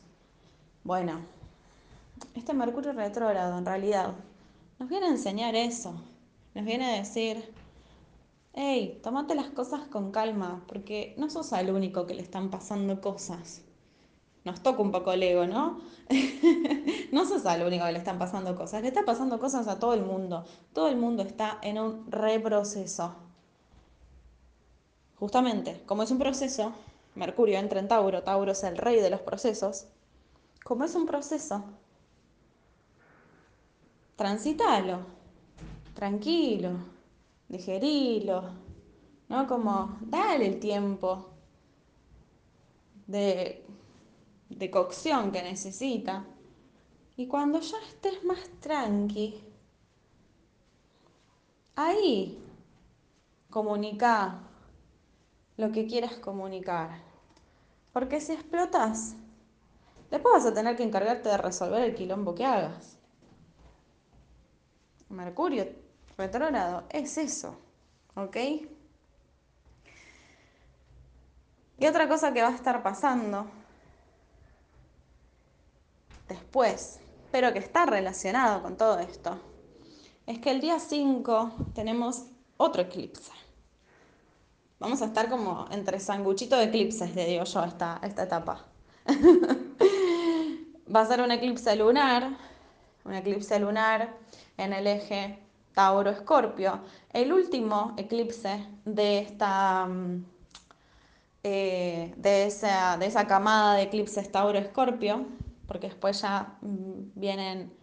[0.83, 1.21] Bueno,
[2.36, 4.13] este Mercurio retrógrado en realidad
[4.80, 5.93] nos viene a enseñar eso.
[6.53, 7.51] Nos viene a decir,
[8.53, 13.01] hey, tomate las cosas con calma, porque no sos el único que le están pasando
[13.01, 13.63] cosas.
[14.43, 15.82] Nos toca un poco el ego, ¿no?
[17.11, 18.82] no sos el único que le están pasando cosas.
[18.82, 20.45] Le está pasando cosas a todo el mundo.
[20.74, 23.15] Todo el mundo está en un reproceso.
[25.15, 26.72] Justamente, como es un proceso,
[27.15, 29.88] Mercurio entra en Tauro, Tauro es el rey de los procesos.
[30.63, 31.63] como es un proceso.
[34.18, 35.05] Transitalo,
[35.93, 36.72] tranquilo,
[37.47, 38.49] digerilo,
[39.30, 39.45] ¿no?
[39.45, 41.30] Como dale el tiempo
[43.05, 43.63] de,
[44.49, 46.26] de cocción que necesita.
[47.15, 49.39] Y cuando ya estés más tranqui,
[51.76, 52.43] ahí
[53.51, 54.39] comunica
[55.57, 57.03] lo que quieras comunicar.
[57.93, 59.15] Porque si explotas,
[60.09, 62.96] después vas a tener que encargarte de resolver el quilombo que hagas.
[65.09, 65.67] Mercurio
[66.17, 67.57] retrógrado es eso,
[68.15, 68.37] ¿ok?
[71.79, 73.45] Y otra cosa que va a estar pasando
[76.27, 76.99] después,
[77.31, 79.39] pero que está relacionado con todo esto,
[80.25, 82.25] es que el día 5 tenemos
[82.57, 83.31] otro eclipse.
[84.79, 88.65] Vamos a estar como entre sanguchito de eclipses, le digo yo, esta, esta etapa.
[90.93, 92.37] Va a ser un eclipse lunar,
[93.07, 94.13] un eclipse lunar
[94.57, 95.39] en el eje
[95.73, 96.81] Tauro-Escorpio.
[97.13, 99.85] El último eclipse de esta...
[99.85, 100.25] Mm,
[101.43, 105.25] eh, de, esa, de esa camada de eclipses Tauro-Escorpio,
[105.65, 107.73] porque después ya mm, vienen,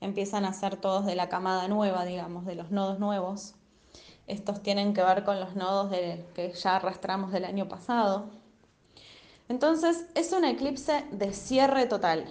[0.00, 3.54] empiezan a ser todos de la camada nueva, digamos, de los nodos nuevos.
[4.28, 5.90] Estos tienen que ver con los nodos
[6.34, 8.30] que ya arrastramos del año pasado.
[9.48, 12.26] Entonces es un eclipse de cierre total,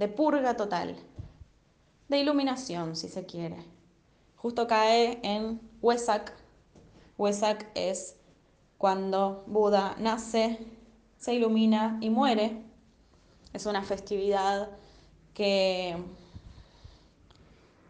[0.00, 0.96] de purga total,
[2.08, 3.58] de iluminación si se quiere.
[4.34, 6.32] Justo cae en Wesak.
[7.18, 8.16] Wesak es
[8.78, 10.58] cuando Buda nace,
[11.18, 12.62] se ilumina y muere.
[13.52, 14.70] Es una festividad
[15.34, 16.02] que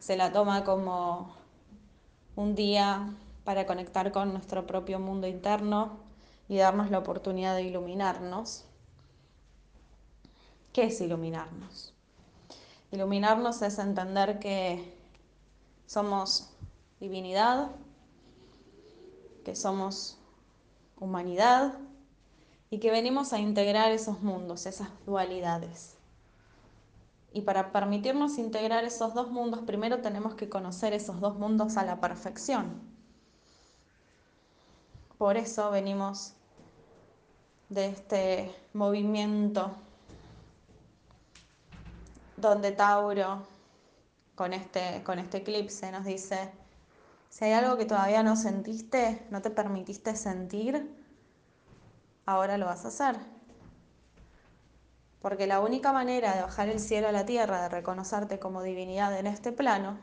[0.01, 1.33] se la toma como
[2.35, 3.09] un día
[3.45, 6.01] para conectar con nuestro propio mundo interno
[6.49, 8.65] y darnos la oportunidad de iluminarnos.
[10.73, 11.95] ¿Qué es iluminarnos?
[12.93, 14.97] Iluminarnos es entender que
[15.87, 16.51] somos
[16.99, 17.71] divinidad,
[19.45, 20.19] que somos
[20.99, 21.75] humanidad
[22.69, 25.97] y que venimos a integrar esos mundos, esas dualidades.
[27.33, 31.85] Y para permitirnos integrar esos dos mundos, primero tenemos que conocer esos dos mundos a
[31.85, 32.81] la perfección.
[35.17, 36.33] Por eso venimos
[37.69, 39.71] de este movimiento
[42.41, 43.47] donde Tauro,
[44.35, 46.51] con este, con este eclipse, nos dice,
[47.29, 50.97] si hay algo que todavía no sentiste, no te permitiste sentir,
[52.27, 53.17] ahora lo vas a hacer.
[55.21, 59.17] Porque la única manera de bajar el cielo a la tierra, de reconocerte como divinidad
[59.19, 59.99] en este plano,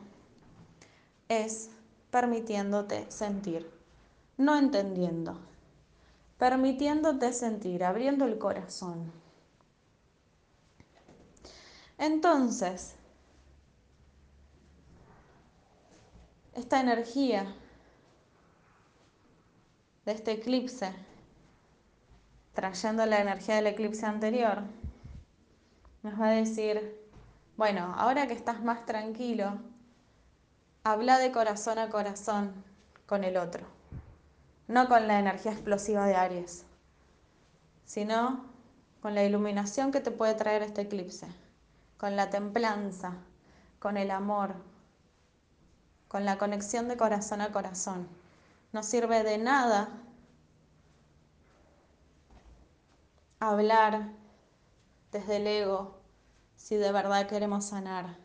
[1.28, 1.70] es
[2.10, 3.70] permitiéndote sentir,
[4.36, 5.38] no entendiendo,
[6.38, 9.12] permitiéndote sentir, abriendo el corazón.
[11.98, 12.94] Entonces,
[16.54, 17.54] esta energía
[20.04, 20.92] de este eclipse,
[22.54, 24.62] trayendo la energía del eclipse anterior,
[26.02, 26.98] nos va a decir,
[27.56, 29.58] bueno, ahora que estás más tranquilo,
[30.84, 32.64] habla de corazón a corazón
[33.06, 33.66] con el otro,
[34.68, 36.64] no con la energía explosiva de Aries,
[37.84, 38.44] sino
[39.02, 41.26] con la iluminación que te puede traer este eclipse,
[41.98, 43.14] con la templanza,
[43.80, 44.54] con el amor,
[46.08, 48.08] con la conexión de corazón a corazón.
[48.72, 49.90] No sirve de nada
[53.40, 54.12] hablar
[55.12, 55.98] desde el ego
[56.56, 58.16] si de verdad queremos sanar.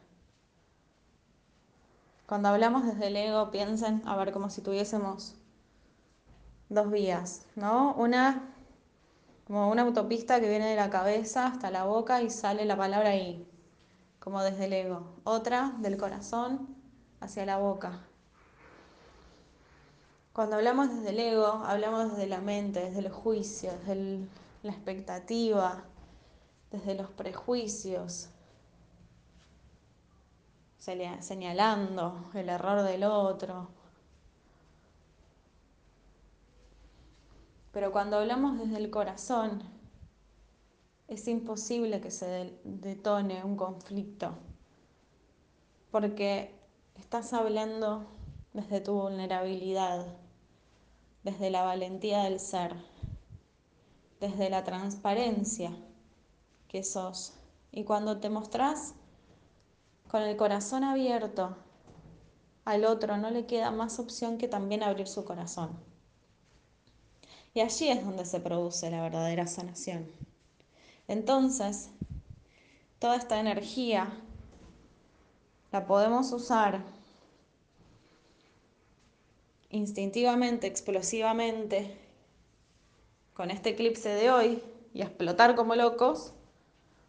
[2.28, 5.36] Cuando hablamos desde el ego, piensen, a ver, como si tuviésemos
[6.70, 7.94] dos vías, ¿no?
[7.94, 8.50] Una,
[9.46, 13.10] como una autopista que viene de la cabeza hasta la boca y sale la palabra
[13.10, 13.48] ahí,
[14.24, 15.04] como desde el ego.
[15.26, 16.78] Otra, del corazón
[17.20, 18.00] hacia la boca.
[20.32, 24.26] Cuando hablamos desde el ego, hablamos desde la mente, desde los juicios, desde
[24.64, 25.84] la expectativa,
[26.72, 28.30] desde los prejuicios,
[30.78, 33.68] señalando el error del otro.
[37.74, 39.73] Pero cuando hablamos desde el corazón,
[41.14, 44.36] es imposible que se detone un conflicto,
[45.92, 46.52] porque
[46.96, 48.08] estás hablando
[48.54, 50.08] desde tu vulnerabilidad,
[51.24, 52.76] desde la valentía del ser,
[54.20, 55.72] desde la transparencia
[56.68, 57.34] que sos.
[57.72, 58.96] Y cuando te mostrás
[60.10, 61.56] con el corazón abierto
[62.66, 65.78] al otro, no le queda más opción que también abrir su corazón.
[67.54, 70.08] Y allí es donde se produce la verdadera sanación.
[71.08, 71.90] Entonces,
[73.00, 74.12] toda esta energía
[75.72, 76.84] la podemos usar
[79.70, 82.00] instintivamente, explosivamente,
[83.34, 86.34] con este eclipse de hoy y explotar como locos,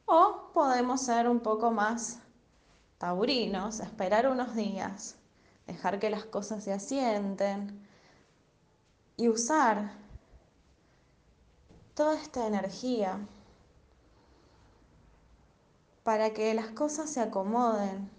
[0.06, 2.20] o podemos ser un poco más
[2.98, 5.16] taurinos, esperar unos días,
[5.66, 7.86] dejar que las cosas se asienten
[9.16, 9.92] y usar
[11.94, 13.18] toda esta energía
[16.04, 18.10] para que las cosas se acomoden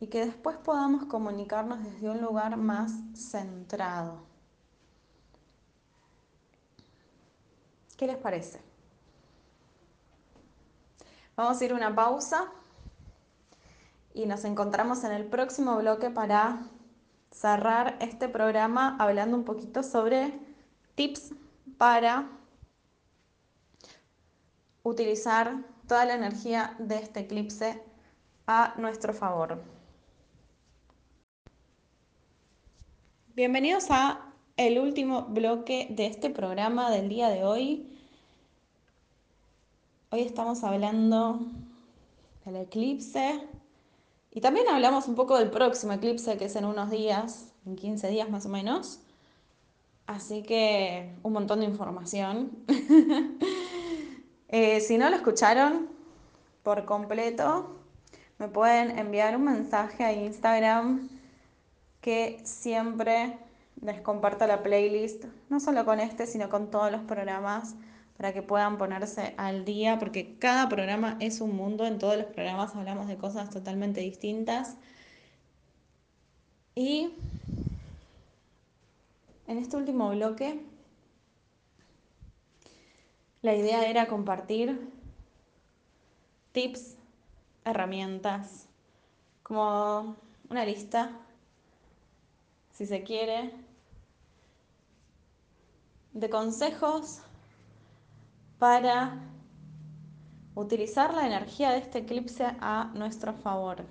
[0.00, 4.24] y que después podamos comunicarnos desde un lugar más centrado.
[7.96, 8.60] ¿Qué les parece?
[11.36, 12.50] Vamos a ir a una pausa
[14.14, 16.62] y nos encontramos en el próximo bloque para
[17.30, 20.32] cerrar este programa hablando un poquito sobre
[20.94, 21.34] tips
[21.76, 22.26] para
[24.82, 27.80] utilizar toda la energía de este eclipse
[28.46, 29.62] a nuestro favor.
[33.34, 37.86] Bienvenidos a el último bloque de este programa del día de hoy.
[40.10, 41.40] Hoy estamos hablando
[42.44, 43.40] del eclipse
[44.32, 48.08] y también hablamos un poco del próximo eclipse que es en unos días, en 15
[48.08, 49.00] días más o menos.
[50.06, 52.50] Así que un montón de información.
[54.48, 55.88] eh, si no lo escucharon
[56.62, 57.76] por completo,
[58.38, 61.08] me pueden enviar un mensaje a Instagram
[62.00, 63.38] que siempre
[63.80, 67.74] les comparto la playlist, no solo con este, sino con todos los programas,
[68.16, 72.26] para que puedan ponerse al día, porque cada programa es un mundo, en todos los
[72.26, 74.76] programas hablamos de cosas totalmente distintas.
[76.74, 77.10] Y
[79.46, 80.60] en este último bloque,
[83.46, 84.90] la idea era compartir
[86.50, 86.96] tips,
[87.64, 88.66] herramientas,
[89.44, 90.16] como
[90.50, 91.12] una lista
[92.72, 93.52] si se quiere,
[96.12, 97.20] de consejos
[98.58, 99.16] para
[100.56, 103.84] utilizar la energía de este eclipse a nuestro favor.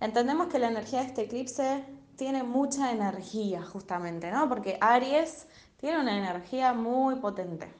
[0.00, 1.84] Entendemos que la energía de este eclipse
[2.16, 4.48] tiene mucha energía, justamente, ¿no?
[4.48, 5.46] Porque Aries
[5.76, 7.79] tiene una energía muy potente.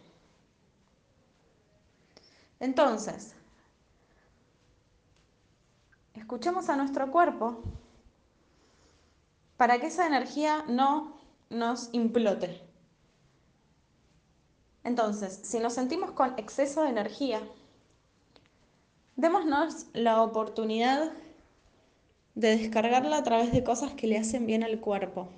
[2.60, 3.34] Entonces,
[6.14, 7.62] escuchemos a nuestro cuerpo
[9.56, 12.62] para que esa energía no nos implote.
[14.84, 17.42] Entonces, si nos sentimos con exceso de energía,
[19.16, 21.12] démonos la oportunidad
[22.34, 25.28] de descargarla a través de cosas que le hacen bien al cuerpo.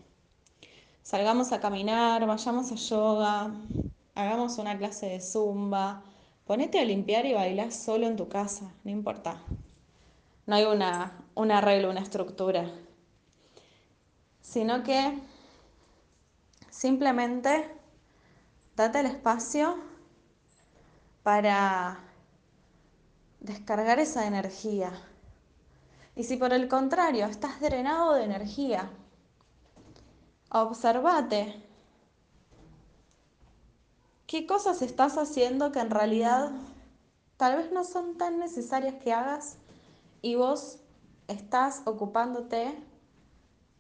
[1.03, 3.53] Salgamos a caminar, vayamos a yoga,
[4.15, 6.05] hagamos una clase de zumba,
[6.47, 9.43] ponete a limpiar y bailar solo en tu casa, no importa.
[10.47, 12.71] No hay una, una regla, una estructura
[14.53, 15.19] sino que
[16.69, 17.75] simplemente
[18.77, 19.79] date el espacio
[21.23, 22.01] para
[23.41, 24.93] descargar esa energía.
[26.15, 28.91] Y si por el contrario estás drenado de energía,
[30.51, 31.62] observate
[34.33, 36.53] qué cosas estás haciendo que en realidad
[37.37, 39.59] tal vez no son tan necesarias que hagas
[40.23, 40.79] y vos
[41.29, 42.83] estás ocupándote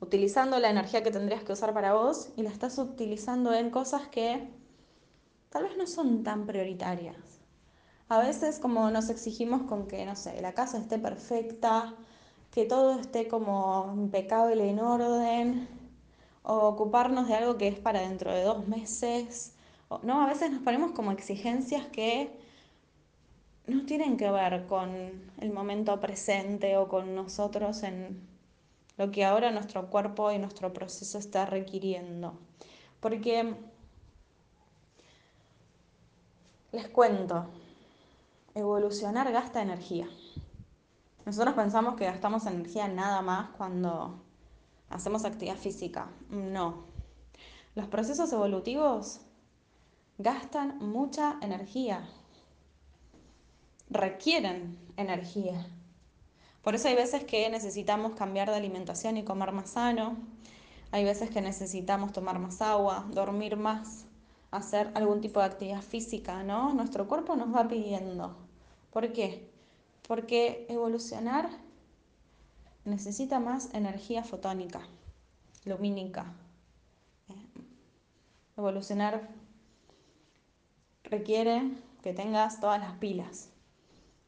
[0.01, 4.09] utilizando la energía que tendrías que usar para vos y la estás utilizando en cosas
[4.09, 4.47] que
[5.49, 7.17] tal vez no son tan prioritarias.
[8.11, 11.95] A veces como nos exigimos con que, no sé, la casa esté perfecta,
[12.51, 15.67] que todo esté como impecable en orden,
[16.43, 19.55] o ocuparnos de algo que es para dentro de dos meses.
[20.03, 22.30] No, a veces nos ponemos como exigencias que
[23.66, 24.90] no tienen que ver con
[25.38, 28.26] el momento presente o con nosotros en
[28.97, 32.38] lo que ahora nuestro cuerpo y nuestro proceso está requiriendo.
[33.01, 33.55] Porque
[36.72, 37.47] les cuento,
[38.55, 40.09] evolucionar gasta energía.
[41.24, 44.22] Nosotros pensamos que gastamos energía nada más cuando
[44.90, 46.09] hacemos actividad física.
[46.30, 46.84] No.
[47.74, 49.20] Los procesos evolutivos
[50.23, 52.09] gastan mucha energía,
[53.91, 55.66] requieren energía.
[56.62, 60.16] Por eso hay veces que necesitamos cambiar de alimentación y comer más sano.
[60.93, 64.05] Hay veces que necesitamos tomar más agua, dormir más,
[64.53, 66.73] hacer algún tipo de actividad física, ¿no?
[66.73, 68.37] Nuestro cuerpo nos va pidiendo.
[68.93, 69.51] ¿Por qué?
[70.07, 71.51] Porque evolucionar
[72.85, 74.83] necesita más energía fotónica,
[75.64, 76.33] lumínica.
[77.29, 77.47] ¿eh?
[78.57, 79.41] Evolucionar
[81.13, 81.71] requiere
[82.03, 83.51] que tengas todas las pilas.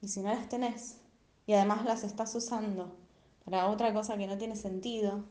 [0.02, 1.00] Y si no las tenés,
[1.46, 2.94] y además las estás usando
[3.44, 5.24] para otra cosa que no tiene sentido,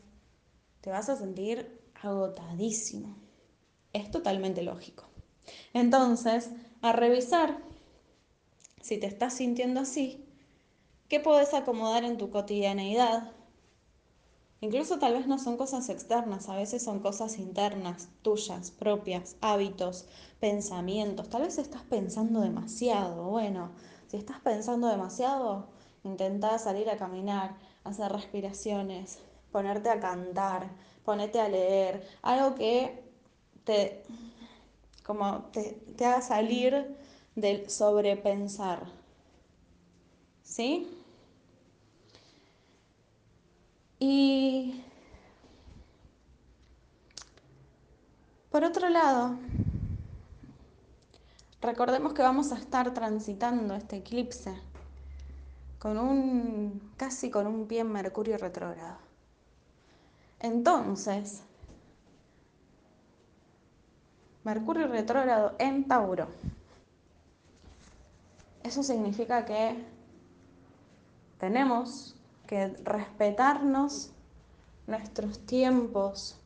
[0.82, 3.16] te vas a sentir agotadísimo.
[3.94, 5.06] Es totalmente lógico.
[5.74, 6.50] Entonces,
[6.82, 7.58] a revisar
[8.82, 10.26] si te estás sintiendo así,
[11.08, 13.32] ¿qué podés acomodar en tu cotidianeidad?
[14.64, 20.06] Incluso tal vez no son cosas externas, a veces son cosas internas, tuyas, propias, hábitos,
[20.40, 21.28] pensamientos.
[21.28, 23.26] Tal vez estás pensando demasiado.
[23.26, 23.72] Bueno,
[24.08, 25.68] si estás pensando demasiado,
[26.06, 29.20] intenta salir a caminar, hacer respiraciones,
[29.52, 30.70] ponerte a cantar,
[31.04, 33.04] ponerte a leer, algo que
[33.66, 34.04] te,
[35.06, 36.96] como te, te haga salir
[37.36, 38.86] del sobrepensar.
[40.42, 41.03] ¿Sí?
[44.06, 44.84] Y
[48.52, 49.38] por otro lado,
[51.62, 54.54] recordemos que vamos a estar transitando este eclipse
[55.80, 58.98] con un casi con un pie en Mercurio retrógrado.
[60.42, 61.42] Entonces,
[64.44, 66.28] Mercurio retrógrado en Tauro.
[68.64, 69.82] Eso significa que
[71.40, 72.18] tenemos
[72.84, 74.12] respetarnos
[74.88, 76.38] nuestros tiempos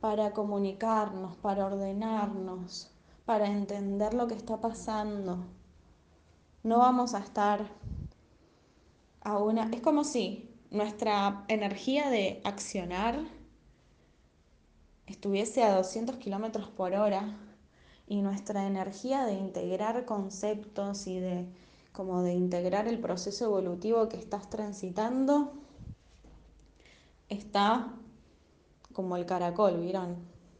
[0.00, 2.90] para comunicarnos, para ordenarnos,
[3.24, 5.38] para entender lo que está pasando.
[6.62, 7.66] No vamos a estar
[9.22, 9.70] a una...
[9.70, 13.18] Es como si nuestra energía de accionar
[15.06, 17.36] estuviese a 200 kilómetros por hora
[18.06, 21.46] y nuestra energía de integrar conceptos y de
[21.94, 25.52] como de integrar el proceso evolutivo que estás transitando
[27.28, 27.94] está
[28.92, 30.16] como el caracol, ¿vieron?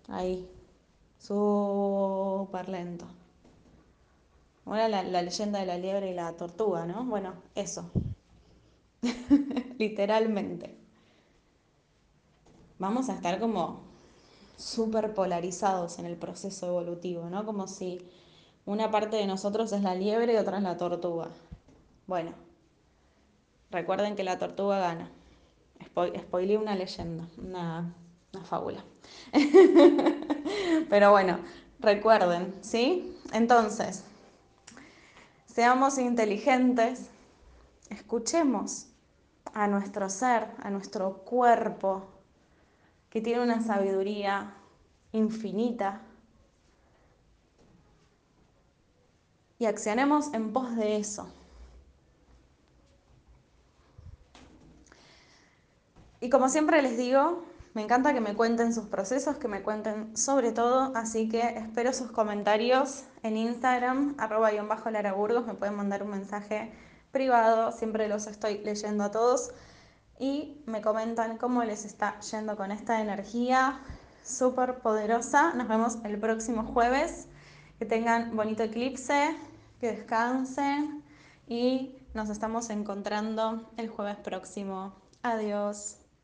[0.08, 0.48] Ahí,
[1.18, 3.06] súper lento.
[4.64, 7.04] Ahora la, la leyenda de la liebre y la tortuga, ¿no?
[7.04, 7.90] Bueno, eso.
[9.78, 10.78] Literalmente.
[12.78, 13.80] Vamos a estar como
[14.56, 17.44] súper polarizados en el proceso evolutivo, ¿no?
[17.44, 18.00] Como si
[18.66, 21.28] una parte de nosotros es la liebre y otra es la tortuga.
[22.06, 22.32] Bueno,
[23.70, 25.10] recuerden que la tortuga gana.
[26.18, 27.94] Spoilé una leyenda, una,
[28.32, 28.84] una fábula.
[30.90, 31.38] Pero bueno,
[31.80, 33.16] recuerden, ¿sí?
[33.32, 34.04] Entonces,
[35.46, 37.10] seamos inteligentes,
[37.90, 38.86] escuchemos
[39.52, 42.06] a nuestro ser, a nuestro cuerpo,
[43.10, 44.54] que tiene una sabiduría
[45.12, 46.00] infinita.
[49.64, 51.26] Y accionemos en pos de eso.
[56.20, 60.14] Y como siempre les digo, me encanta que me cuenten sus procesos, que me cuenten
[60.18, 65.76] sobre todo, así que espero sus comentarios en Instagram, arroba y bajo Laraburgos, me pueden
[65.76, 66.70] mandar un mensaje
[67.10, 69.52] privado, siempre los estoy leyendo a todos
[70.18, 73.80] y me comentan cómo les está yendo con esta energía
[74.22, 75.54] súper poderosa.
[75.54, 77.28] Nos vemos el próximo jueves.
[77.78, 79.34] Que tengan bonito eclipse,
[79.84, 81.04] que descansen
[81.46, 84.94] y nos estamos encontrando el jueves próximo.
[85.22, 86.03] Adiós.